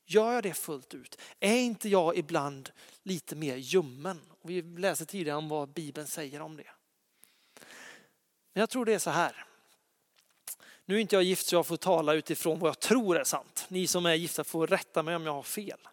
Gör 0.06 0.32
jag 0.32 0.42
det 0.42 0.54
fullt 0.54 0.94
ut? 0.94 1.20
Är 1.40 1.56
inte 1.56 1.88
jag 1.88 2.16
ibland 2.16 2.70
lite 3.02 3.36
mer 3.36 3.56
ljummen? 3.56 4.20
Och 4.42 4.50
vi 4.50 4.62
läser 4.62 5.04
tidigare 5.04 5.38
om 5.38 5.48
vad 5.48 5.68
Bibeln 5.68 6.06
säger 6.06 6.40
om 6.40 6.56
det. 6.56 6.70
Men 8.52 8.60
jag 8.60 8.70
tror 8.70 8.84
det 8.84 8.94
är 8.94 8.98
så 8.98 9.10
här. 9.10 9.46
Nu 10.84 10.96
är 10.96 10.98
inte 10.98 11.16
jag 11.16 11.22
gift 11.22 11.46
så 11.46 11.54
jag 11.54 11.66
får 11.66 11.76
tala 11.76 12.14
utifrån 12.14 12.58
vad 12.58 12.68
jag 12.68 12.80
tror 12.80 13.18
är 13.18 13.24
sant. 13.24 13.66
Ni 13.68 13.86
som 13.86 14.06
är 14.06 14.14
gifta 14.14 14.44
får 14.44 14.66
rätta 14.66 15.02
mig 15.02 15.16
om 15.16 15.26
jag 15.26 15.32
har 15.32 15.42
fel. 15.42 15.88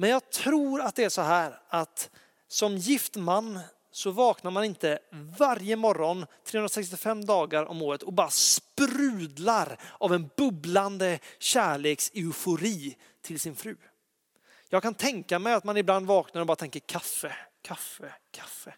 Men 0.00 0.10
jag 0.10 0.30
tror 0.30 0.80
att 0.80 0.94
det 0.94 1.04
är 1.04 1.08
så 1.08 1.22
här 1.22 1.60
att 1.68 2.10
som 2.48 2.76
gift 2.76 3.16
man 3.16 3.60
så 3.90 4.10
vaknar 4.10 4.50
man 4.50 4.64
inte 4.64 4.98
varje 5.38 5.76
morgon 5.76 6.26
365 6.44 7.24
dagar 7.24 7.64
om 7.64 7.82
året 7.82 8.02
och 8.02 8.12
bara 8.12 8.30
sprudlar 8.30 9.80
av 9.98 10.14
en 10.14 10.30
bubblande 10.36 11.18
kärlekseufori 11.38 12.96
till 13.22 13.40
sin 13.40 13.56
fru. 13.56 13.76
Jag 14.68 14.82
kan 14.82 14.94
tänka 14.94 15.38
mig 15.38 15.52
att 15.52 15.64
man 15.64 15.76
ibland 15.76 16.06
vaknar 16.06 16.40
och 16.40 16.46
bara 16.46 16.56
tänker 16.56 16.80
kaffe, 16.80 17.36
kaffe, 17.62 18.12
kaffe. 18.30 18.74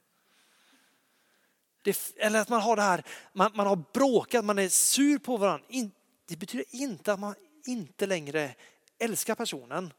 Det, 1.82 2.12
eller 2.16 2.40
att 2.40 2.48
man 2.48 2.60
har 2.60 2.76
det 2.76 2.82
här, 2.82 3.04
man, 3.32 3.50
man 3.54 3.66
har 3.66 3.84
bråkat, 3.92 4.44
man 4.44 4.58
är 4.58 4.68
sur 4.68 5.18
på 5.18 5.36
varandra. 5.36 5.66
Det 6.28 6.36
betyder 6.36 6.66
inte 6.70 7.12
att 7.12 7.20
man 7.20 7.34
inte 7.66 8.06
längre 8.06 8.54
älskar 8.98 9.34
personen. 9.34 9.92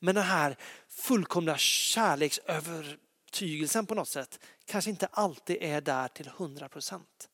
Men 0.00 0.14
den 0.14 0.24
här 0.24 0.56
fullkomliga 0.88 1.56
kärleksövertygelsen 1.58 3.86
på 3.86 3.94
något 3.94 4.08
sätt 4.08 4.40
kanske 4.64 4.90
inte 4.90 5.06
alltid 5.06 5.56
är 5.60 5.80
där 5.80 6.08
till 6.08 6.28
hundra 6.28 6.68
procent. 6.68 7.28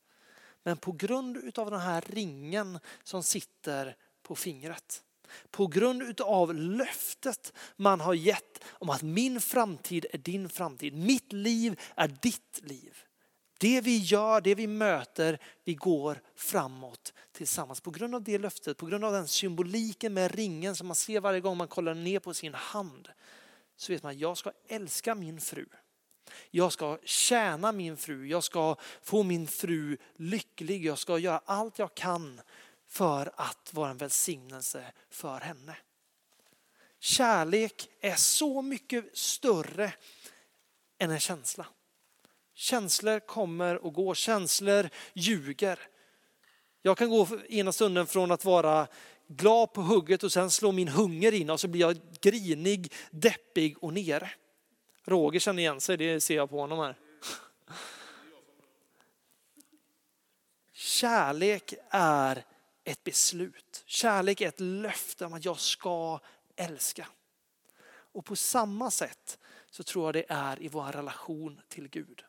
Men 0.63 0.77
på 0.77 0.91
grund 0.91 1.59
av 1.59 1.71
den 1.71 1.79
här 1.79 2.03
ringen 2.07 2.79
som 3.03 3.23
sitter 3.23 3.95
på 4.23 4.35
fingret, 4.35 5.03
på 5.51 5.67
grund 5.67 6.21
av 6.21 6.53
löftet 6.53 7.53
man 7.75 8.01
har 8.01 8.13
gett 8.13 8.63
om 8.67 8.89
att 8.89 9.01
min 9.01 9.41
framtid 9.41 10.05
är 10.13 10.17
din 10.17 10.49
framtid, 10.49 10.93
mitt 10.93 11.33
liv 11.33 11.79
är 11.95 12.07
ditt 12.07 12.59
liv. 12.63 13.03
Det 13.57 13.81
vi 13.81 13.97
gör, 13.97 14.41
det 14.41 14.55
vi 14.55 14.67
möter, 14.67 15.39
vi 15.63 15.73
går 15.73 16.21
framåt 16.35 17.13
tillsammans. 17.31 17.81
På 17.81 17.91
grund 17.91 18.15
av 18.15 18.23
det 18.23 18.37
löftet, 18.37 18.77
på 18.77 18.85
grund 18.85 19.05
av 19.05 19.13
den 19.13 19.27
symboliken 19.27 20.13
med 20.13 20.35
ringen 20.35 20.75
som 20.75 20.87
man 20.87 20.95
ser 20.95 21.19
varje 21.19 21.39
gång 21.39 21.57
man 21.57 21.67
kollar 21.67 21.93
ner 21.93 22.19
på 22.19 22.33
sin 22.33 22.53
hand. 22.53 23.09
Så 23.75 23.91
vet 23.91 24.03
man 24.03 24.11
att 24.11 24.17
jag 24.17 24.37
ska 24.37 24.51
älska 24.67 25.15
min 25.15 25.41
fru. 25.41 25.65
Jag 26.51 26.73
ska 26.73 26.99
tjäna 27.03 27.71
min 27.71 27.97
fru, 27.97 28.27
jag 28.27 28.43
ska 28.43 28.75
få 29.01 29.23
min 29.23 29.47
fru 29.47 29.97
lycklig, 30.15 30.85
jag 30.85 30.97
ska 30.97 31.17
göra 31.17 31.41
allt 31.45 31.79
jag 31.79 31.95
kan 31.95 32.41
för 32.87 33.31
att 33.35 33.73
vara 33.73 33.89
en 33.89 33.97
välsignelse 33.97 34.91
för 35.09 35.39
henne. 35.39 35.77
Kärlek 36.99 37.89
är 38.01 38.15
så 38.15 38.61
mycket 38.61 39.17
större 39.17 39.93
än 40.97 41.11
en 41.11 41.19
känsla. 41.19 41.67
Känslor 42.57 43.19
kommer 43.19 43.85
och 43.85 43.93
går, 43.93 44.15
känslor 44.15 44.89
ljuger. 45.13 45.79
Jag 46.81 46.97
kan 46.97 47.09
gå 47.09 47.27
ena 47.49 47.71
stunden 47.71 48.07
från 48.07 48.31
att 48.31 48.45
vara 48.45 48.87
glad 49.27 49.73
på 49.73 49.81
hugget 49.81 50.23
och 50.23 50.31
sen 50.31 50.51
slår 50.51 50.71
min 50.71 50.87
hunger 50.87 51.31
in 51.31 51.49
och 51.49 51.59
så 51.59 51.67
blir 51.67 51.81
jag 51.81 51.99
grinig, 52.21 52.93
deppig 53.11 53.83
och 53.83 53.93
nere. 53.93 54.31
Roger 55.03 55.39
känner 55.39 55.59
igen 55.59 55.81
sig, 55.81 55.97
det 55.97 56.21
ser 56.21 56.35
jag 56.35 56.49
på 56.49 56.59
honom 56.59 56.79
här. 56.79 56.95
Kärlek 60.73 61.73
är 61.89 62.45
ett 62.83 63.03
beslut. 63.03 63.83
Kärlek 63.85 64.41
är 64.41 64.47
ett 64.47 64.59
löfte 64.59 65.25
om 65.25 65.33
att 65.33 65.45
jag 65.45 65.59
ska 65.59 66.19
älska. 66.55 67.07
Och 67.89 68.25
på 68.25 68.35
samma 68.35 68.91
sätt 68.91 69.39
så 69.71 69.83
tror 69.83 70.05
jag 70.05 70.13
det 70.13 70.25
är 70.29 70.61
i 70.61 70.67
vår 70.67 70.91
relation 70.91 71.61
till 71.67 71.87
Gud. 71.87 72.23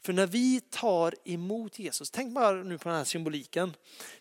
För 0.00 0.12
när 0.12 0.26
vi 0.26 0.60
tar 0.60 1.14
emot 1.24 1.78
Jesus, 1.78 2.10
tänk 2.10 2.34
bara 2.34 2.62
nu 2.62 2.78
på 2.78 2.88
den 2.88 2.98
här 2.98 3.04
symboliken. 3.04 3.74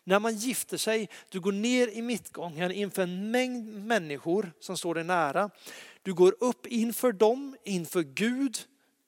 När 0.04 0.19
man 0.19 0.36
gifter 0.36 0.78
sig, 0.78 1.10
du 1.30 1.39
går 1.39 1.52
ner 1.52 1.88
i 1.88 2.02
mittgången 2.02 2.71
inför 2.71 3.02
en 3.02 3.32
mängd 3.32 3.86
människor 3.86 4.52
som 4.60 4.78
står 4.78 4.95
dig 4.95 5.04
nära. 5.04 5.50
Du 6.02 6.13
går 6.13 6.36
upp 6.39 6.67
inför 6.67 7.12
dem, 7.12 7.58
inför 7.63 8.02
Gud, 8.02 8.58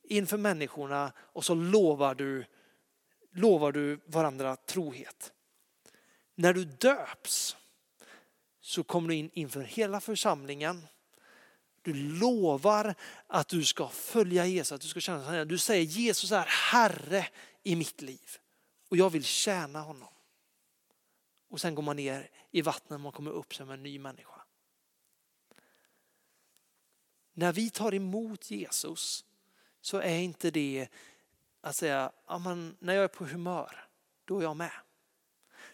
inför 0.04 0.38
människorna 0.38 1.12
och 1.18 1.46
så 1.46 1.56
lovar 1.56 2.16
du, 2.16 2.46
lovar 3.32 3.72
du 3.72 4.00
varandra 4.06 4.56
trohet. 4.56 5.32
När 6.36 6.54
du 6.54 6.66
döps 6.66 7.58
så 8.62 8.84
kommer 8.84 9.10
du 9.10 9.16
in 9.16 9.30
inför 9.34 9.62
hela 9.62 10.00
församlingen 10.00 10.88
du 11.84 11.94
lovar 11.94 12.96
att 13.28 13.48
du 13.48 13.66
ska 13.66 13.88
följa 13.88 14.46
Jesus, 14.46 14.72
att 14.72 14.82
du 14.82 14.88
ska 14.88 15.00
känna 15.00 15.24
honom. 15.24 15.48
Du 15.48 15.58
säger 15.58 15.84
Jesus 15.84 16.32
är 16.32 16.46
Herre 16.48 17.28
i 17.64 17.76
mitt 17.76 18.02
liv 18.02 18.38
och 18.90 18.98
jag 18.98 19.10
vill 19.10 19.24
tjäna 19.24 19.82
honom. 19.82 20.10
Och 21.50 21.62
sen 21.62 21.76
går 21.76 21.84
man 21.84 21.96
ner 21.96 22.30
i 22.52 22.62
vattnet 22.62 22.92
och 22.92 23.00
man 23.00 23.12
kommer 23.12 23.32
upp 23.32 23.56
som 23.56 23.70
en 23.70 23.84
ny 23.84 24.00
människa. 24.00 24.42
När 27.34 27.54
vi 27.54 27.70
tar 27.70 27.94
emot 27.94 28.52
Jesus 28.52 29.26
så 29.82 29.98
är 29.98 30.18
inte 30.18 30.52
det 30.52 30.88
att 31.62 31.76
säga, 31.76 32.12
ja, 32.28 32.38
men 32.38 32.76
när 32.80 32.94
jag 32.94 33.04
är 33.04 33.08
på 33.08 33.26
humör, 33.26 33.88
då 34.26 34.40
är 34.40 34.44
jag 34.44 34.58
med. 34.58 34.72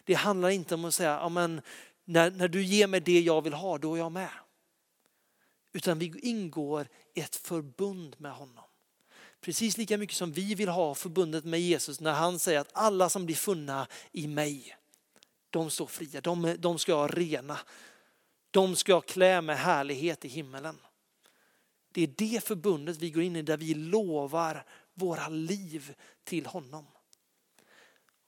Det 0.04 0.14
handlar 0.14 0.50
inte 0.50 0.74
om 0.74 0.84
att 0.84 0.94
säga, 0.94 1.10
ja, 1.10 1.28
men 1.28 1.62
när, 2.04 2.30
när 2.30 2.48
du 2.48 2.64
ger 2.64 2.86
mig 2.86 3.00
det 3.00 3.20
jag 3.20 3.42
vill 3.42 3.52
ha, 3.52 3.78
då 3.78 3.94
är 3.94 3.98
jag 3.98 4.12
med. 4.12 4.30
Utan 5.72 5.98
vi 5.98 6.20
ingår 6.22 6.88
ett 7.14 7.36
förbund 7.36 8.16
med 8.18 8.32
honom. 8.32 8.64
Precis 9.40 9.76
lika 9.76 9.98
mycket 9.98 10.16
som 10.16 10.32
vi 10.32 10.54
vill 10.54 10.68
ha 10.68 10.94
förbundet 10.94 11.44
med 11.44 11.60
Jesus 11.60 12.00
när 12.00 12.12
han 12.12 12.38
säger 12.38 12.60
att 12.60 12.70
alla 12.72 13.08
som 13.08 13.26
blir 13.26 13.36
funna 13.36 13.88
i 14.12 14.26
mig, 14.26 14.76
de 15.50 15.70
står 15.70 15.86
fria, 15.86 16.20
de, 16.20 16.56
de 16.58 16.78
ska 16.78 16.92
jag 16.92 17.18
rena. 17.18 17.58
De 18.50 18.76
ska 18.76 18.92
jag 18.92 19.06
klä 19.06 19.40
med 19.40 19.58
härlighet 19.58 20.24
i 20.24 20.28
himmelen. 20.28 20.80
Det 21.92 22.02
är 22.02 22.14
det 22.16 22.44
förbundet 22.44 22.96
vi 22.96 23.10
går 23.10 23.22
in 23.22 23.36
i 23.36 23.42
där 23.42 23.56
vi 23.56 23.74
lovar 23.74 24.64
våra 24.94 25.28
liv 25.28 25.94
till 26.24 26.46
honom. 26.46 26.86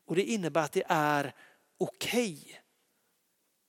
Och 0.06 0.16
det 0.16 0.24
innebär 0.24 0.60
att 0.62 0.72
det 0.72 0.84
är 0.88 1.34
okej 1.78 2.38
okay 2.42 2.56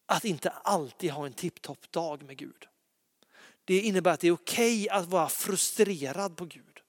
att 0.06 0.26
inte 0.26 0.50
alltid 0.50 1.12
ha 1.12 1.26
en 1.26 1.34
tipptopp 1.34 1.92
dag 1.92 2.24
med 2.24 2.38
Gud. 2.38 2.68
Det 3.66 3.80
innebär 3.80 4.12
att 4.12 4.20
det 4.20 4.28
är 4.28 4.32
okej 4.32 4.84
okay 4.84 4.90
att 4.90 5.06
vara 5.06 5.30
frustrerad 5.30 6.38
på 6.38 6.46
Gud. 6.46 6.80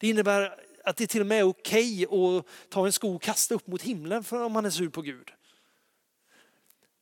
Det 0.00 0.08
innebär 0.08 0.58
att 0.84 0.96
det 0.96 1.06
till 1.06 1.20
och 1.20 1.26
med 1.26 1.38
är 1.38 1.42
okej 1.42 2.06
okay 2.06 2.38
att 2.38 2.46
ta 2.68 2.86
en 2.86 2.92
sko 2.92 3.14
och 3.14 3.22
kasta 3.22 3.54
upp 3.54 3.66
mot 3.66 3.82
himlen 3.82 4.24
för 4.24 4.44
om 4.44 4.52
man 4.52 4.64
är 4.64 4.70
sur 4.70 4.88
på 4.88 5.02
Gud. 5.02 5.32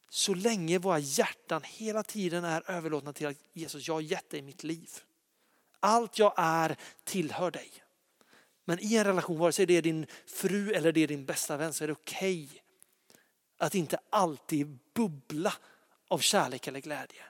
Så 0.09 0.35
länge 0.35 0.79
våra 0.79 0.99
hjärtan 0.99 1.63
hela 1.65 2.03
tiden 2.03 2.45
är 2.45 2.71
överlåtna 2.71 3.13
till 3.13 3.27
att 3.27 3.37
Jesus, 3.53 3.89
jag 3.89 3.95
har 3.95 4.01
gett 4.01 4.31
dig 4.31 4.43
mitt 4.43 4.65
liv. 4.65 4.91
Allt 5.81 6.19
jag 6.19 6.35
är 6.37 6.77
tillhör 7.05 7.51
dig. 7.51 7.71
Men 8.65 8.79
i 8.81 8.97
en 8.97 9.05
relation, 9.05 9.39
vare 9.39 9.53
sig 9.53 9.67
det 9.67 9.77
är 9.77 9.83
din 9.83 10.07
fru 10.27 10.73
eller 10.73 10.93
det 10.93 11.01
är 11.01 11.09
din 11.09 11.25
bästa 11.25 11.57
vän, 11.57 11.73
så 11.73 11.85
är 11.85 11.89
det 11.89 11.93
okej 11.93 12.45
okay 12.45 12.61
att 13.59 13.75
inte 13.75 13.99
alltid 14.11 14.79
bubbla 14.95 15.55
av 16.09 16.19
kärlek 16.19 16.67
eller 16.67 16.81
glädje. 16.81 17.23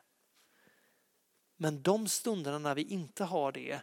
Men 1.62 1.83
de 1.83 2.09
stunderna 2.09 2.59
när 2.59 2.75
vi 2.75 2.83
inte 2.83 3.25
har 3.25 3.53
det 3.53 3.81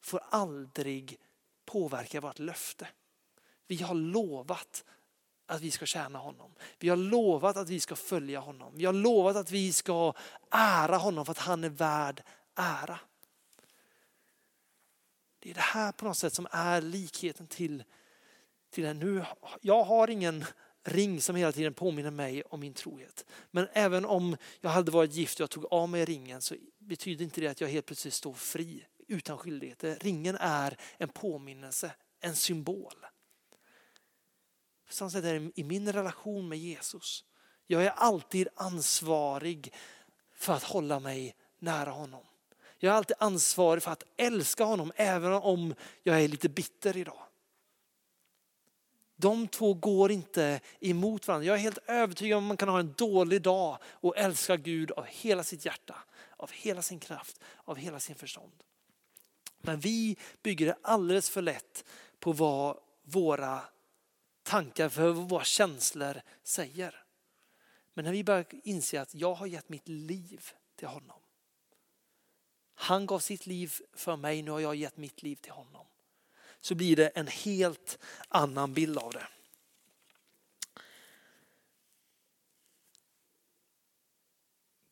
får 0.00 0.22
aldrig 0.30 1.18
påverka 1.64 2.20
vårt 2.20 2.38
löfte. 2.38 2.88
Vi 3.66 3.76
har 3.82 3.94
lovat 3.94 4.84
att 5.46 5.60
vi 5.60 5.70
ska 5.70 5.86
tjäna 5.86 6.18
honom. 6.18 6.54
Vi 6.78 6.88
har 6.88 6.96
lovat 6.96 7.56
att 7.56 7.68
vi 7.68 7.80
ska 7.80 7.96
följa 7.96 8.40
honom. 8.40 8.72
Vi 8.76 8.84
har 8.84 8.92
lovat 8.92 9.36
att 9.36 9.50
vi 9.50 9.72
ska 9.72 10.12
ära 10.50 10.96
honom 10.96 11.24
för 11.24 11.32
att 11.32 11.38
han 11.38 11.64
är 11.64 11.68
värd 11.68 12.22
ära. 12.54 12.98
Det 15.38 15.50
är 15.50 15.54
det 15.54 15.60
här 15.60 15.92
på 15.92 16.04
något 16.04 16.18
sätt 16.18 16.34
som 16.34 16.48
är 16.50 16.80
likheten 16.80 17.46
till, 17.46 17.84
till 18.70 18.84
den. 18.84 18.98
Nu, 18.98 19.24
jag 19.60 19.84
har 19.84 20.10
ingen 20.10 20.44
ring 20.88 21.20
som 21.20 21.36
hela 21.36 21.52
tiden 21.52 21.74
påminner 21.74 22.10
mig 22.10 22.42
om 22.42 22.60
min 22.60 22.74
trohet. 22.74 23.24
Men 23.50 23.68
även 23.72 24.04
om 24.04 24.36
jag 24.60 24.70
hade 24.70 24.90
varit 24.90 25.12
gift 25.12 25.40
och 25.40 25.42
jag 25.42 25.50
tog 25.50 25.64
av 25.72 25.88
mig 25.88 26.04
ringen 26.04 26.42
så 26.42 26.54
betyder 26.78 27.24
inte 27.24 27.40
det 27.40 27.48
att 27.48 27.60
jag 27.60 27.68
helt 27.68 27.86
plötsligt 27.86 28.14
står 28.14 28.34
fri 28.34 28.86
utan 29.08 29.38
skyldigheter. 29.38 29.98
Ringen 30.00 30.36
är 30.40 30.76
en 30.98 31.08
påminnelse, 31.08 31.92
en 32.20 32.36
symbol. 32.36 32.94
På 34.86 34.92
samma 34.92 35.10
sätt 35.10 35.24
är 35.24 35.40
det 35.40 35.50
i 35.54 35.64
min 35.64 35.92
relation 35.92 36.48
med 36.48 36.58
Jesus. 36.58 37.24
Jag 37.66 37.84
är 37.84 37.90
alltid 37.90 38.48
ansvarig 38.54 39.74
för 40.34 40.52
att 40.52 40.62
hålla 40.62 41.00
mig 41.00 41.36
nära 41.58 41.90
honom. 41.90 42.24
Jag 42.78 42.92
är 42.92 42.96
alltid 42.96 43.16
ansvarig 43.18 43.82
för 43.82 43.90
att 43.90 44.04
älska 44.16 44.64
honom 44.64 44.92
även 44.96 45.32
om 45.32 45.74
jag 46.02 46.22
är 46.22 46.28
lite 46.28 46.48
bitter 46.48 46.96
idag. 46.96 47.27
De 49.20 49.48
två 49.48 49.74
går 49.74 50.10
inte 50.12 50.60
emot 50.80 51.28
varandra. 51.28 51.46
Jag 51.46 51.56
är 51.56 51.60
helt 51.60 51.78
övertygad 51.86 52.38
om 52.38 52.44
att 52.44 52.48
man 52.48 52.56
kan 52.56 52.68
ha 52.68 52.80
en 52.80 52.94
dålig 52.96 53.42
dag 53.42 53.78
och 53.84 54.16
älska 54.16 54.56
Gud 54.56 54.90
av 54.90 55.04
hela 55.04 55.44
sitt 55.44 55.64
hjärta, 55.64 55.96
av 56.36 56.50
hela 56.52 56.82
sin 56.82 57.00
kraft, 57.00 57.40
av 57.56 57.76
hela 57.76 58.00
sin 58.00 58.14
förstånd. 58.14 58.52
Men 59.58 59.80
vi 59.80 60.16
bygger 60.42 60.66
det 60.66 60.76
alldeles 60.82 61.30
för 61.30 61.42
lätt 61.42 61.84
på 62.18 62.32
vad 62.32 62.78
våra 63.02 63.60
tankar, 64.42 64.88
för 64.88 65.10
vad 65.10 65.28
våra 65.28 65.44
känslor 65.44 66.20
säger. 66.42 67.04
Men 67.94 68.04
när 68.04 68.12
vi 68.12 68.24
börjar 68.24 68.46
inse 68.50 69.00
att 69.00 69.14
jag 69.14 69.34
har 69.34 69.46
gett 69.46 69.68
mitt 69.68 69.88
liv 69.88 70.50
till 70.76 70.88
honom. 70.88 71.20
Han 72.74 73.06
gav 73.06 73.18
sitt 73.18 73.46
liv 73.46 73.72
för 73.92 74.16
mig, 74.16 74.42
nu 74.42 74.50
har 74.50 74.60
jag 74.60 74.74
gett 74.76 74.96
mitt 74.96 75.22
liv 75.22 75.36
till 75.36 75.52
honom 75.52 75.86
så 76.60 76.74
blir 76.74 76.96
det 76.96 77.08
en 77.08 77.26
helt 77.26 77.98
annan 78.28 78.74
bild 78.74 78.98
av 78.98 79.12
det. 79.12 79.26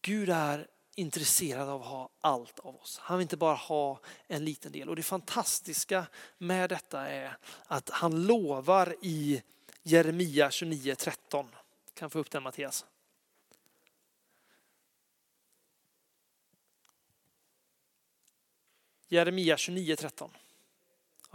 Gud 0.00 0.28
är 0.28 0.66
intresserad 0.94 1.68
av 1.68 1.82
att 1.82 1.88
ha 1.88 2.10
allt 2.20 2.58
av 2.58 2.76
oss. 2.76 2.98
Han 3.02 3.18
vill 3.18 3.22
inte 3.22 3.36
bara 3.36 3.54
ha 3.54 4.00
en 4.26 4.44
liten 4.44 4.72
del. 4.72 4.88
Och 4.88 4.96
det 4.96 5.02
fantastiska 5.02 6.06
med 6.38 6.70
detta 6.70 7.08
är 7.08 7.38
att 7.66 7.90
han 7.90 8.26
lovar 8.26 8.96
i 9.02 9.42
Jeremia 9.82 10.48
29.13. 10.48 11.46
Kan 11.94 12.10
få 12.10 12.18
upp 12.18 12.30
den 12.30 12.42
Mattias. 12.42 12.86
Jeremia 19.08 19.56
29.13. 19.56 20.30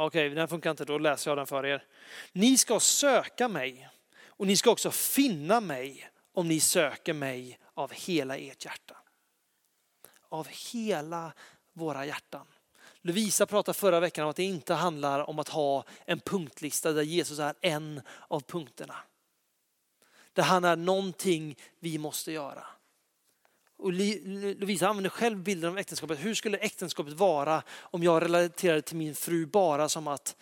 Okej, 0.01 0.27
okay, 0.27 0.35
den 0.35 0.47
funkar 0.47 0.71
inte, 0.71 0.85
då 0.85 0.97
läser 0.97 1.31
jag 1.31 1.37
den 1.37 1.47
för 1.47 1.65
er. 1.65 1.85
Ni 2.31 2.57
ska 2.57 2.79
söka 2.79 3.47
mig 3.47 3.89
och 4.25 4.47
ni 4.47 4.57
ska 4.57 4.71
också 4.71 4.91
finna 4.91 5.61
mig 5.61 6.09
om 6.33 6.47
ni 6.47 6.59
söker 6.59 7.13
mig 7.13 7.59
av 7.73 7.91
hela 7.91 8.37
ert 8.37 8.65
hjärta. 8.65 8.97
Av 10.29 10.47
hela 10.47 11.33
våra 11.73 12.05
hjärtan. 12.05 12.47
Lovisa 13.01 13.45
pratade 13.45 13.77
förra 13.77 13.99
veckan 13.99 14.23
om 14.23 14.29
att 14.29 14.35
det 14.35 14.43
inte 14.43 14.73
handlar 14.73 15.29
om 15.29 15.39
att 15.39 15.49
ha 15.49 15.85
en 16.05 16.19
punktlista 16.19 16.91
där 16.91 17.03
Jesus 17.03 17.39
är 17.39 17.53
en 17.61 18.01
av 18.27 18.41
punkterna. 18.41 18.95
Det 20.33 20.41
han 20.41 20.63
är 20.65 20.75
någonting 20.75 21.57
vi 21.79 21.97
måste 21.97 22.31
göra. 22.31 22.63
Och 23.81 23.93
Lovisa 23.93 24.87
använder 24.87 25.09
själv 25.09 25.37
bilden 25.37 25.69
av 25.69 25.77
äktenskapet. 25.77 26.19
Hur 26.19 26.33
skulle 26.33 26.57
äktenskapet 26.57 27.13
vara 27.13 27.63
om 27.79 28.03
jag 28.03 28.23
relaterade 28.23 28.81
till 28.81 28.97
min 28.97 29.15
fru 29.15 29.45
bara 29.45 29.89
som 29.89 30.07
att 30.07 30.35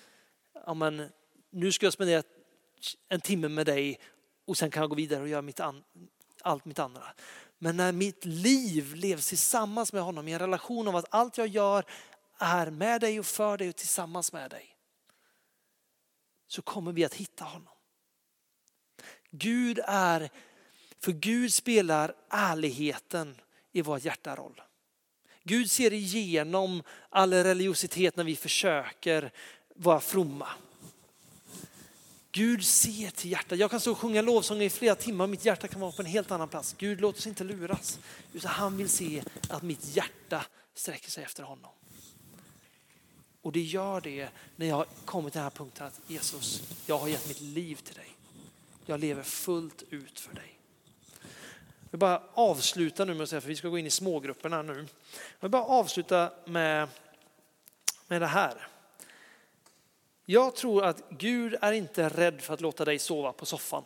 amen, 0.66 1.10
nu 1.50 1.72
ska 1.72 1.86
jag 1.86 1.94
spendera 1.94 2.24
en 3.10 3.22
timme 3.22 3.48
med 3.48 3.66
dig 3.66 4.00
och 4.46 4.58
sen 4.58 4.72
kan 4.72 4.82
jag 4.82 4.90
gå 4.90 4.96
vidare 4.96 5.22
och 5.22 5.28
göra 5.28 5.42
mitt 5.42 5.60
allt 6.42 6.66
mitt 6.66 6.80
andra. 6.80 7.04
Men 7.58 7.78
när 7.78 7.92
mitt 7.92 8.26
liv 8.26 8.96
levs 8.96 9.28
tillsammans 9.28 9.94
med 9.94 10.02
honom 10.02 10.28
i 10.28 10.34
en 10.34 10.40
relation 10.40 10.88
av 10.88 10.96
att 10.96 11.06
allt 11.10 11.38
jag 11.38 11.48
gör 11.48 11.84
är 12.38 12.72
med 12.72 13.02
dig 13.02 13.20
och 13.20 13.26
för 13.26 13.58
dig 13.58 13.70
och 13.70 13.76
tillsammans 13.76 14.34
med 14.34 14.52
dig. 14.52 14.76
Så 16.48 16.62
kommer 16.62 16.92
vi 16.92 17.06
att 17.06 17.14
hitta 17.14 17.46
honom. 17.46 17.74
Gud 19.32 19.80
är 19.84 20.30
för 21.00 21.12
Gud 21.12 21.54
spelar 21.54 22.14
ärligheten 22.30 23.36
i 23.72 23.82
vårt 23.82 24.06
hjärta 24.06 24.36
roll. 24.36 24.62
Gud 25.44 25.72
ser 25.72 25.94
igenom 25.94 26.84
all 27.10 27.34
religiositet 27.34 28.16
när 28.16 28.24
vi 28.24 28.36
försöker 28.36 29.32
vara 29.76 30.00
fromma. 30.00 30.48
Gud 32.32 32.66
ser 32.66 33.10
till 33.10 33.32
hjärtat. 33.32 33.60
Jag 33.60 33.72
kan 33.72 33.80
stå 33.80 33.92
och 33.92 33.98
sjunga 33.98 34.22
lovsånger 34.22 34.66
i 34.66 34.70
flera 34.70 34.96
timmar 34.96 35.26
och 35.26 35.30
mitt 35.30 35.46
hjärta 35.46 35.68
kan 35.68 35.82
vara 35.82 35.92
på 35.92 36.02
en 36.02 36.06
helt 36.06 36.32
annan 36.32 36.48
plats. 36.48 36.76
Gud 36.78 37.02
låt 37.02 37.18
oss 37.18 37.28
inte 37.28 37.44
luras. 37.44 38.00
Utan 38.34 38.52
han 38.52 38.78
vill 38.78 38.90
se 38.90 39.24
att 39.50 39.64
mitt 39.64 39.96
hjärta 39.96 40.46
sträcker 40.76 41.12
sig 41.12 41.24
efter 41.24 41.44
honom. 41.44 41.72
Och 43.42 43.52
det 43.52 43.62
gör 43.62 44.02
det 44.02 44.30
när 44.56 44.66
jag 44.66 44.86
kommit 45.06 45.34
till 45.34 45.40
den 45.40 45.44
här 45.44 45.58
punkten 45.58 45.88
att 45.88 46.02
Jesus, 46.08 46.62
jag 46.86 46.98
har 46.98 47.08
gett 47.08 47.28
mitt 47.28 47.42
liv 47.42 47.76
till 47.76 47.96
dig. 47.96 48.10
Jag 48.86 49.00
lever 49.00 49.24
fullt 49.24 49.84
ut 49.90 50.20
för 50.20 50.36
dig. 50.36 50.59
Jag 51.90 51.98
vill 51.98 52.00
bara 52.00 52.24
avsluta 52.34 53.06
nu 53.06 53.14
med 53.14 53.24
att 53.24 53.30
säga, 53.30 53.42
för 53.42 53.48
vi 53.48 53.56
ska 53.56 53.70
gå 53.70 53.78
in 53.78 53.86
i 53.86 53.90
smågrupperna 53.90 54.62
nu. 54.62 54.88
Jag 55.40 55.42
vill 55.42 55.52
bara 55.52 55.64
avsluta 55.64 56.32
med, 56.46 56.88
med 58.08 58.22
det 58.22 58.28
här. 58.28 58.68
Jag 60.26 60.56
tror 60.56 60.86
att 60.86 61.10
Gud 61.10 61.56
är 61.62 61.72
inte 61.72 62.10
rädd 62.10 62.42
för 62.42 62.54
att 62.54 62.62
låta 62.62 62.86
dig 62.86 63.00
sova 63.00 63.34
på 63.34 63.46
soffan. 63.46 63.84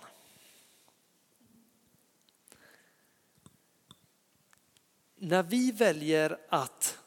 När 5.15 5.43
vi 5.43 5.71
väljer 5.71 6.37
att 6.49 6.99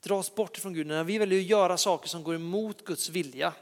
dra 0.00 0.16
oss 0.16 0.34
bort 0.34 0.56
från 0.56 0.74
Gud, 0.74 0.86
när 0.86 1.04
vi 1.04 1.18
väljer 1.18 1.40
att 1.40 1.46
göra 1.46 1.76
saker 1.76 2.08
som 2.08 2.22
går 2.22 2.34
emot 2.34 2.84
Guds 2.84 3.08
vilja, 3.08 3.54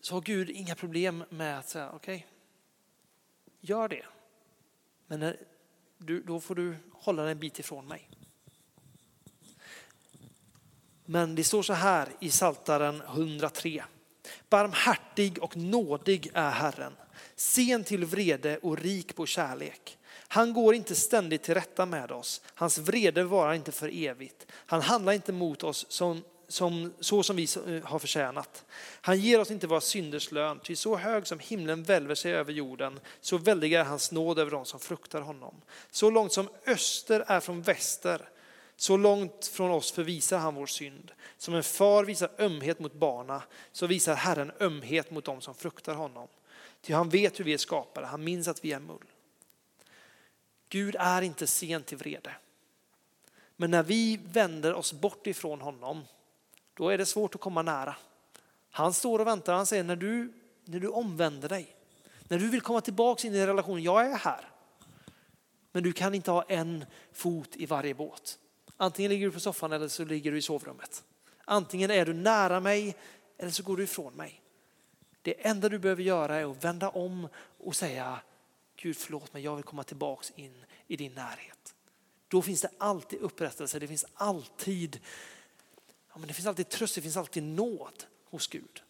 så 0.00 0.14
har 0.14 0.20
Gud 0.20 0.50
inga 0.50 0.74
problem 0.74 1.24
med 1.28 1.58
att 1.58 1.68
säga 1.68 1.90
okej, 1.90 2.16
okay, 2.16 2.28
gör 3.60 3.88
det. 3.88 4.06
Men 5.06 5.20
när, 5.20 5.36
du, 5.98 6.22
då 6.22 6.40
får 6.40 6.54
du 6.54 6.76
hålla 6.92 7.22
dig 7.22 7.32
en 7.32 7.38
bit 7.38 7.58
ifrån 7.58 7.88
mig. 7.88 8.10
Men 11.04 11.34
det 11.34 11.44
står 11.44 11.62
så 11.62 11.72
här 11.72 12.08
i 12.20 12.30
Saltaren 12.30 13.00
103. 13.00 13.84
Barmhärtig 14.48 15.42
och 15.42 15.56
nådig 15.56 16.30
är 16.34 16.50
Herren, 16.50 16.92
sen 17.36 17.84
till 17.84 18.04
vrede 18.04 18.58
och 18.58 18.78
rik 18.78 19.16
på 19.16 19.26
kärlek. 19.26 19.98
Han 20.28 20.52
går 20.52 20.74
inte 20.74 20.94
ständigt 20.94 21.42
till 21.42 21.54
rätta 21.54 21.86
med 21.86 22.12
oss. 22.12 22.42
Hans 22.54 22.78
vrede 22.78 23.24
varar 23.24 23.54
inte 23.54 23.72
för 23.72 23.90
evigt. 23.94 24.46
Han 24.50 24.82
handlar 24.82 25.12
inte 25.12 25.32
mot 25.32 25.62
oss 25.62 25.86
som, 25.88 26.24
som, 26.48 26.92
så 27.00 27.22
som 27.22 27.36
vi 27.36 27.48
eh, 27.66 27.84
har 27.84 27.98
förtjänat. 27.98 28.64
Han 29.00 29.20
ger 29.20 29.40
oss 29.40 29.50
inte 29.50 29.66
våra 29.66 29.80
synders 29.80 30.32
lön, 30.32 30.60
ty 30.64 30.76
så 30.76 30.96
hög 30.96 31.26
som 31.26 31.38
himlen 31.38 31.82
välver 31.82 32.14
sig 32.14 32.32
över 32.32 32.52
jorden, 32.52 33.00
så 33.20 33.38
väldig 33.38 33.72
är 33.72 33.84
hans 33.84 34.12
nåd 34.12 34.38
över 34.38 34.50
dem 34.50 34.64
som 34.64 34.80
fruktar 34.80 35.20
honom. 35.20 35.54
Så 35.90 36.10
långt 36.10 36.32
som 36.32 36.48
öster 36.66 37.24
är 37.26 37.40
från 37.40 37.62
väster, 37.62 38.28
så 38.76 38.96
långt 38.96 39.46
från 39.46 39.70
oss 39.70 39.92
förvisar 39.92 40.38
han 40.38 40.54
vår 40.54 40.66
synd. 40.66 41.12
Som 41.38 41.54
en 41.54 41.62
far 41.62 42.04
visar 42.04 42.30
ömhet 42.38 42.78
mot 42.78 42.94
barna, 42.94 43.42
så 43.72 43.86
visar 43.86 44.14
Herren 44.14 44.52
ömhet 44.60 45.10
mot 45.10 45.24
dem 45.24 45.40
som 45.40 45.54
fruktar 45.54 45.94
honom. 45.94 46.28
Ty 46.80 46.92
han 46.92 47.08
vet 47.08 47.40
hur 47.40 47.44
vi 47.44 47.52
är 47.52 47.58
skapade, 47.58 48.06
han 48.06 48.24
minns 48.24 48.48
att 48.48 48.64
vi 48.64 48.72
är 48.72 48.80
mull. 48.80 49.04
Gud 50.68 50.96
är 50.98 51.22
inte 51.22 51.46
sen 51.46 51.82
till 51.82 51.98
vrede. 51.98 52.32
Men 53.56 53.70
när 53.70 53.82
vi 53.82 54.20
vänder 54.32 54.74
oss 54.74 54.92
bort 54.92 55.26
ifrån 55.26 55.60
honom, 55.60 56.04
då 56.76 56.88
är 56.88 56.98
det 56.98 57.06
svårt 57.06 57.34
att 57.34 57.40
komma 57.40 57.62
nära. 57.62 57.96
Han 58.70 58.94
står 58.94 59.18
och 59.18 59.26
väntar, 59.26 59.54
han 59.54 59.66
säger 59.66 59.84
när 59.84 59.96
du, 59.96 60.32
när 60.64 60.80
du 60.80 60.88
omvänder 60.88 61.48
dig, 61.48 61.76
när 62.28 62.38
du 62.38 62.48
vill 62.48 62.60
komma 62.60 62.80
tillbaka 62.80 63.26
in 63.26 63.34
i 63.34 63.46
relationen, 63.46 63.82
jag 63.82 64.06
är 64.06 64.16
här. 64.16 64.50
Men 65.72 65.82
du 65.82 65.92
kan 65.92 66.14
inte 66.14 66.30
ha 66.30 66.42
en 66.42 66.84
fot 67.12 67.56
i 67.56 67.66
varje 67.66 67.94
båt. 67.94 68.38
Antingen 68.76 69.10
ligger 69.10 69.26
du 69.26 69.32
på 69.32 69.40
soffan 69.40 69.72
eller 69.72 69.88
så 69.88 70.04
ligger 70.04 70.32
du 70.32 70.38
i 70.38 70.42
sovrummet. 70.42 71.04
Antingen 71.44 71.90
är 71.90 72.06
du 72.06 72.12
nära 72.12 72.60
mig 72.60 72.96
eller 73.38 73.50
så 73.50 73.62
går 73.62 73.76
du 73.76 73.82
ifrån 73.82 74.14
mig. 74.14 74.42
Det 75.22 75.46
enda 75.46 75.68
du 75.68 75.78
behöver 75.78 76.02
göra 76.02 76.36
är 76.36 76.50
att 76.50 76.64
vända 76.64 76.88
om 76.88 77.28
och 77.58 77.76
säga 77.76 78.20
Gud 78.76 78.96
förlåt 78.96 79.32
mig, 79.32 79.42
jag 79.42 79.56
vill 79.56 79.64
komma 79.64 79.84
tillbaks 79.84 80.32
in 80.36 80.64
i 80.86 80.96
din 80.96 81.12
närhet. 81.12 81.74
Då 82.28 82.42
finns 82.42 82.60
det 82.60 82.70
alltid 82.78 83.18
upprättelse, 83.18 83.78
det 83.78 83.88
finns 83.88 84.04
alltid, 84.14 85.00
ja, 86.16 86.20
men 86.20 86.28
det 86.28 86.34
finns 86.34 86.46
alltid 86.46 86.68
tröst, 86.68 86.94
det 86.94 87.00
finns 87.00 87.16
alltid 87.16 87.42
nåd 87.42 88.04
hos 88.24 88.46
Gud. 88.48 88.82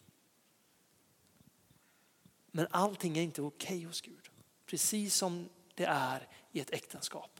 Men 2.51 2.67
allting 2.71 3.17
är 3.17 3.21
inte 3.21 3.41
okej 3.41 3.75
okay 3.75 3.85
hos 3.85 4.01
Gud. 4.01 4.29
Precis 4.65 5.15
som 5.15 5.49
det 5.75 5.85
är 5.85 6.27
i 6.51 6.59
ett 6.59 6.73
äktenskap. 6.73 7.39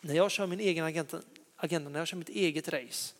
När 0.00 0.14
jag 0.14 0.30
kör 0.30 0.46
min 0.46 0.60
egen 0.60 0.84
agenda, 0.84 1.22
agenda 1.56 1.90
när 1.90 1.98
jag 1.98 2.08
kör 2.08 2.16
mitt 2.16 2.28
eget 2.28 2.68
race, 2.68 3.14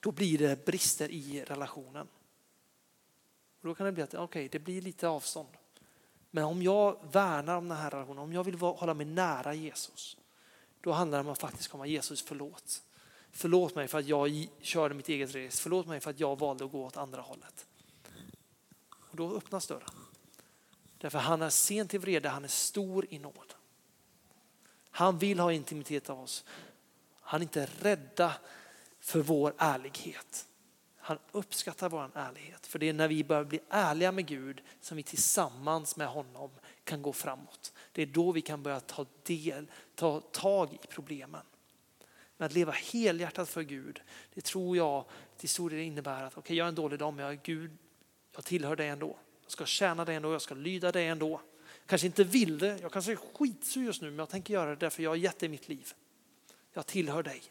då 0.00 0.12
blir 0.12 0.38
det 0.38 0.64
brister 0.64 1.08
i 1.08 1.44
relationen. 1.44 2.08
Och 3.60 3.68
då 3.68 3.74
kan 3.74 3.86
det 3.86 3.92
bli 3.92 4.02
att 4.02 4.14
okay, 4.14 4.48
det 4.48 4.58
blir 4.58 4.82
lite 4.82 5.08
avstånd. 5.08 5.56
Men 6.30 6.44
om 6.44 6.62
jag 6.62 7.12
värnar 7.12 7.56
om 7.56 7.68
den 7.68 7.78
här 7.78 7.90
relationen, 7.90 8.18
om 8.18 8.32
jag 8.32 8.44
vill 8.44 8.54
hålla 8.54 8.94
mig 8.94 9.06
nära 9.06 9.54
Jesus, 9.54 10.16
då 10.80 10.92
handlar 10.92 11.18
det 11.18 11.24
om 11.24 11.32
att 11.32 11.40
faktiskt 11.40 11.68
komma 11.68 11.86
Jesus 11.86 12.22
förlåt. 12.22 12.82
Förlåt 13.32 13.74
mig 13.74 13.88
för 13.88 13.98
att 13.98 14.06
jag 14.06 14.48
körde 14.60 14.94
mitt 14.94 15.08
eget 15.08 15.34
race. 15.34 15.62
Förlåt 15.62 15.86
mig 15.86 16.00
för 16.00 16.10
att 16.10 16.20
jag 16.20 16.38
valde 16.38 16.64
att 16.64 16.72
gå 16.72 16.84
åt 16.84 16.96
andra 16.96 17.20
hållet. 17.20 17.66
Och 18.90 19.16
då 19.16 19.36
öppnas 19.36 19.66
dörren. 19.66 19.90
Därför 20.98 21.18
han 21.18 21.42
är 21.42 21.50
sen 21.50 21.88
till 21.88 22.00
vrede, 22.00 22.28
han 22.28 22.44
är 22.44 22.48
stor 22.48 23.06
i 23.10 23.18
nåd. 23.18 23.54
Han 24.90 25.18
vill 25.18 25.40
ha 25.40 25.52
intimitet 25.52 26.10
av 26.10 26.20
oss. 26.20 26.44
Han 27.20 27.40
är 27.40 27.42
inte 27.42 27.68
rädda 27.80 28.34
för 29.00 29.20
vår 29.20 29.54
ärlighet. 29.58 30.46
Han 30.96 31.18
uppskattar 31.32 31.88
vår 31.88 32.10
ärlighet. 32.14 32.66
För 32.66 32.78
det 32.78 32.88
är 32.88 32.92
när 32.92 33.08
vi 33.08 33.24
börjar 33.24 33.44
bli 33.44 33.60
ärliga 33.68 34.12
med 34.12 34.26
Gud 34.26 34.62
som 34.80 34.96
vi 34.96 35.02
tillsammans 35.02 35.96
med 35.96 36.08
honom 36.08 36.50
kan 36.84 37.02
gå 37.02 37.12
framåt. 37.12 37.72
Det 37.92 38.02
är 38.02 38.06
då 38.06 38.32
vi 38.32 38.40
kan 38.40 38.62
börja 38.62 38.80
ta, 38.80 39.06
del, 39.22 39.70
ta 39.94 40.20
tag 40.20 40.72
i 40.72 40.86
problemen. 40.86 41.42
Men 42.40 42.46
att 42.46 42.52
leva 42.52 42.72
helhjärtat 42.72 43.48
för 43.48 43.62
Gud, 43.62 44.02
det 44.34 44.40
tror 44.40 44.76
jag 44.76 45.04
till 45.36 45.48
stor 45.48 45.70
del 45.70 45.78
innebär 45.78 46.22
att 46.22 46.38
okay, 46.38 46.56
jag 46.56 46.64
är 46.64 46.68
en 46.68 46.74
dålig 46.74 46.98
dam, 46.98 47.16
men 47.16 47.24
jag 47.24 47.34
är 47.34 47.40
Gud, 47.42 47.70
jag 48.34 48.44
tillhör 48.44 48.76
dig 48.76 48.88
ändå. 48.88 49.18
Jag 49.42 49.52
ska 49.52 49.66
tjäna 49.66 50.04
dig 50.04 50.16
ändå, 50.16 50.32
jag 50.32 50.42
ska 50.42 50.54
lyda 50.54 50.92
dig 50.92 51.06
ändå. 51.06 51.40
Kanske 51.86 52.06
inte 52.06 52.24
vill 52.24 52.58
det, 52.58 52.78
jag 52.80 52.92
kanske 52.92 53.12
är 53.12 53.16
skitsur 53.16 53.82
just 53.84 54.02
nu 54.02 54.10
men 54.10 54.18
jag 54.18 54.28
tänker 54.28 54.54
göra 54.54 54.70
det 54.70 54.76
därför 54.76 55.02
jag 55.02 55.10
har 55.10 55.16
gett 55.16 55.38
dig 55.38 55.48
mitt 55.48 55.68
liv. 55.68 55.92
Jag 56.72 56.86
tillhör 56.86 57.22
dig. 57.22 57.42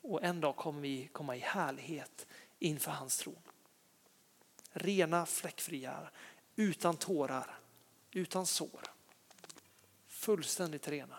Och 0.00 0.22
en 0.22 0.40
dag 0.40 0.56
kommer 0.56 0.80
vi 0.80 1.08
komma 1.12 1.36
i 1.36 1.40
härlighet 1.40 2.26
inför 2.58 2.90
hans 2.90 3.18
tron. 3.18 3.42
Rena, 4.70 5.26
fläckfria, 5.26 6.10
utan 6.56 6.96
tårar, 6.96 7.58
utan 8.10 8.46
sår. 8.46 8.82
Fullständigt 10.08 10.88
rena. 10.88 11.18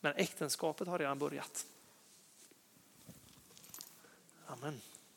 Men 0.00 0.12
äktenskapet 0.16 0.88
har 0.88 0.98
redan 0.98 1.18
börjat. 1.18 1.66
Amen. 4.46 4.80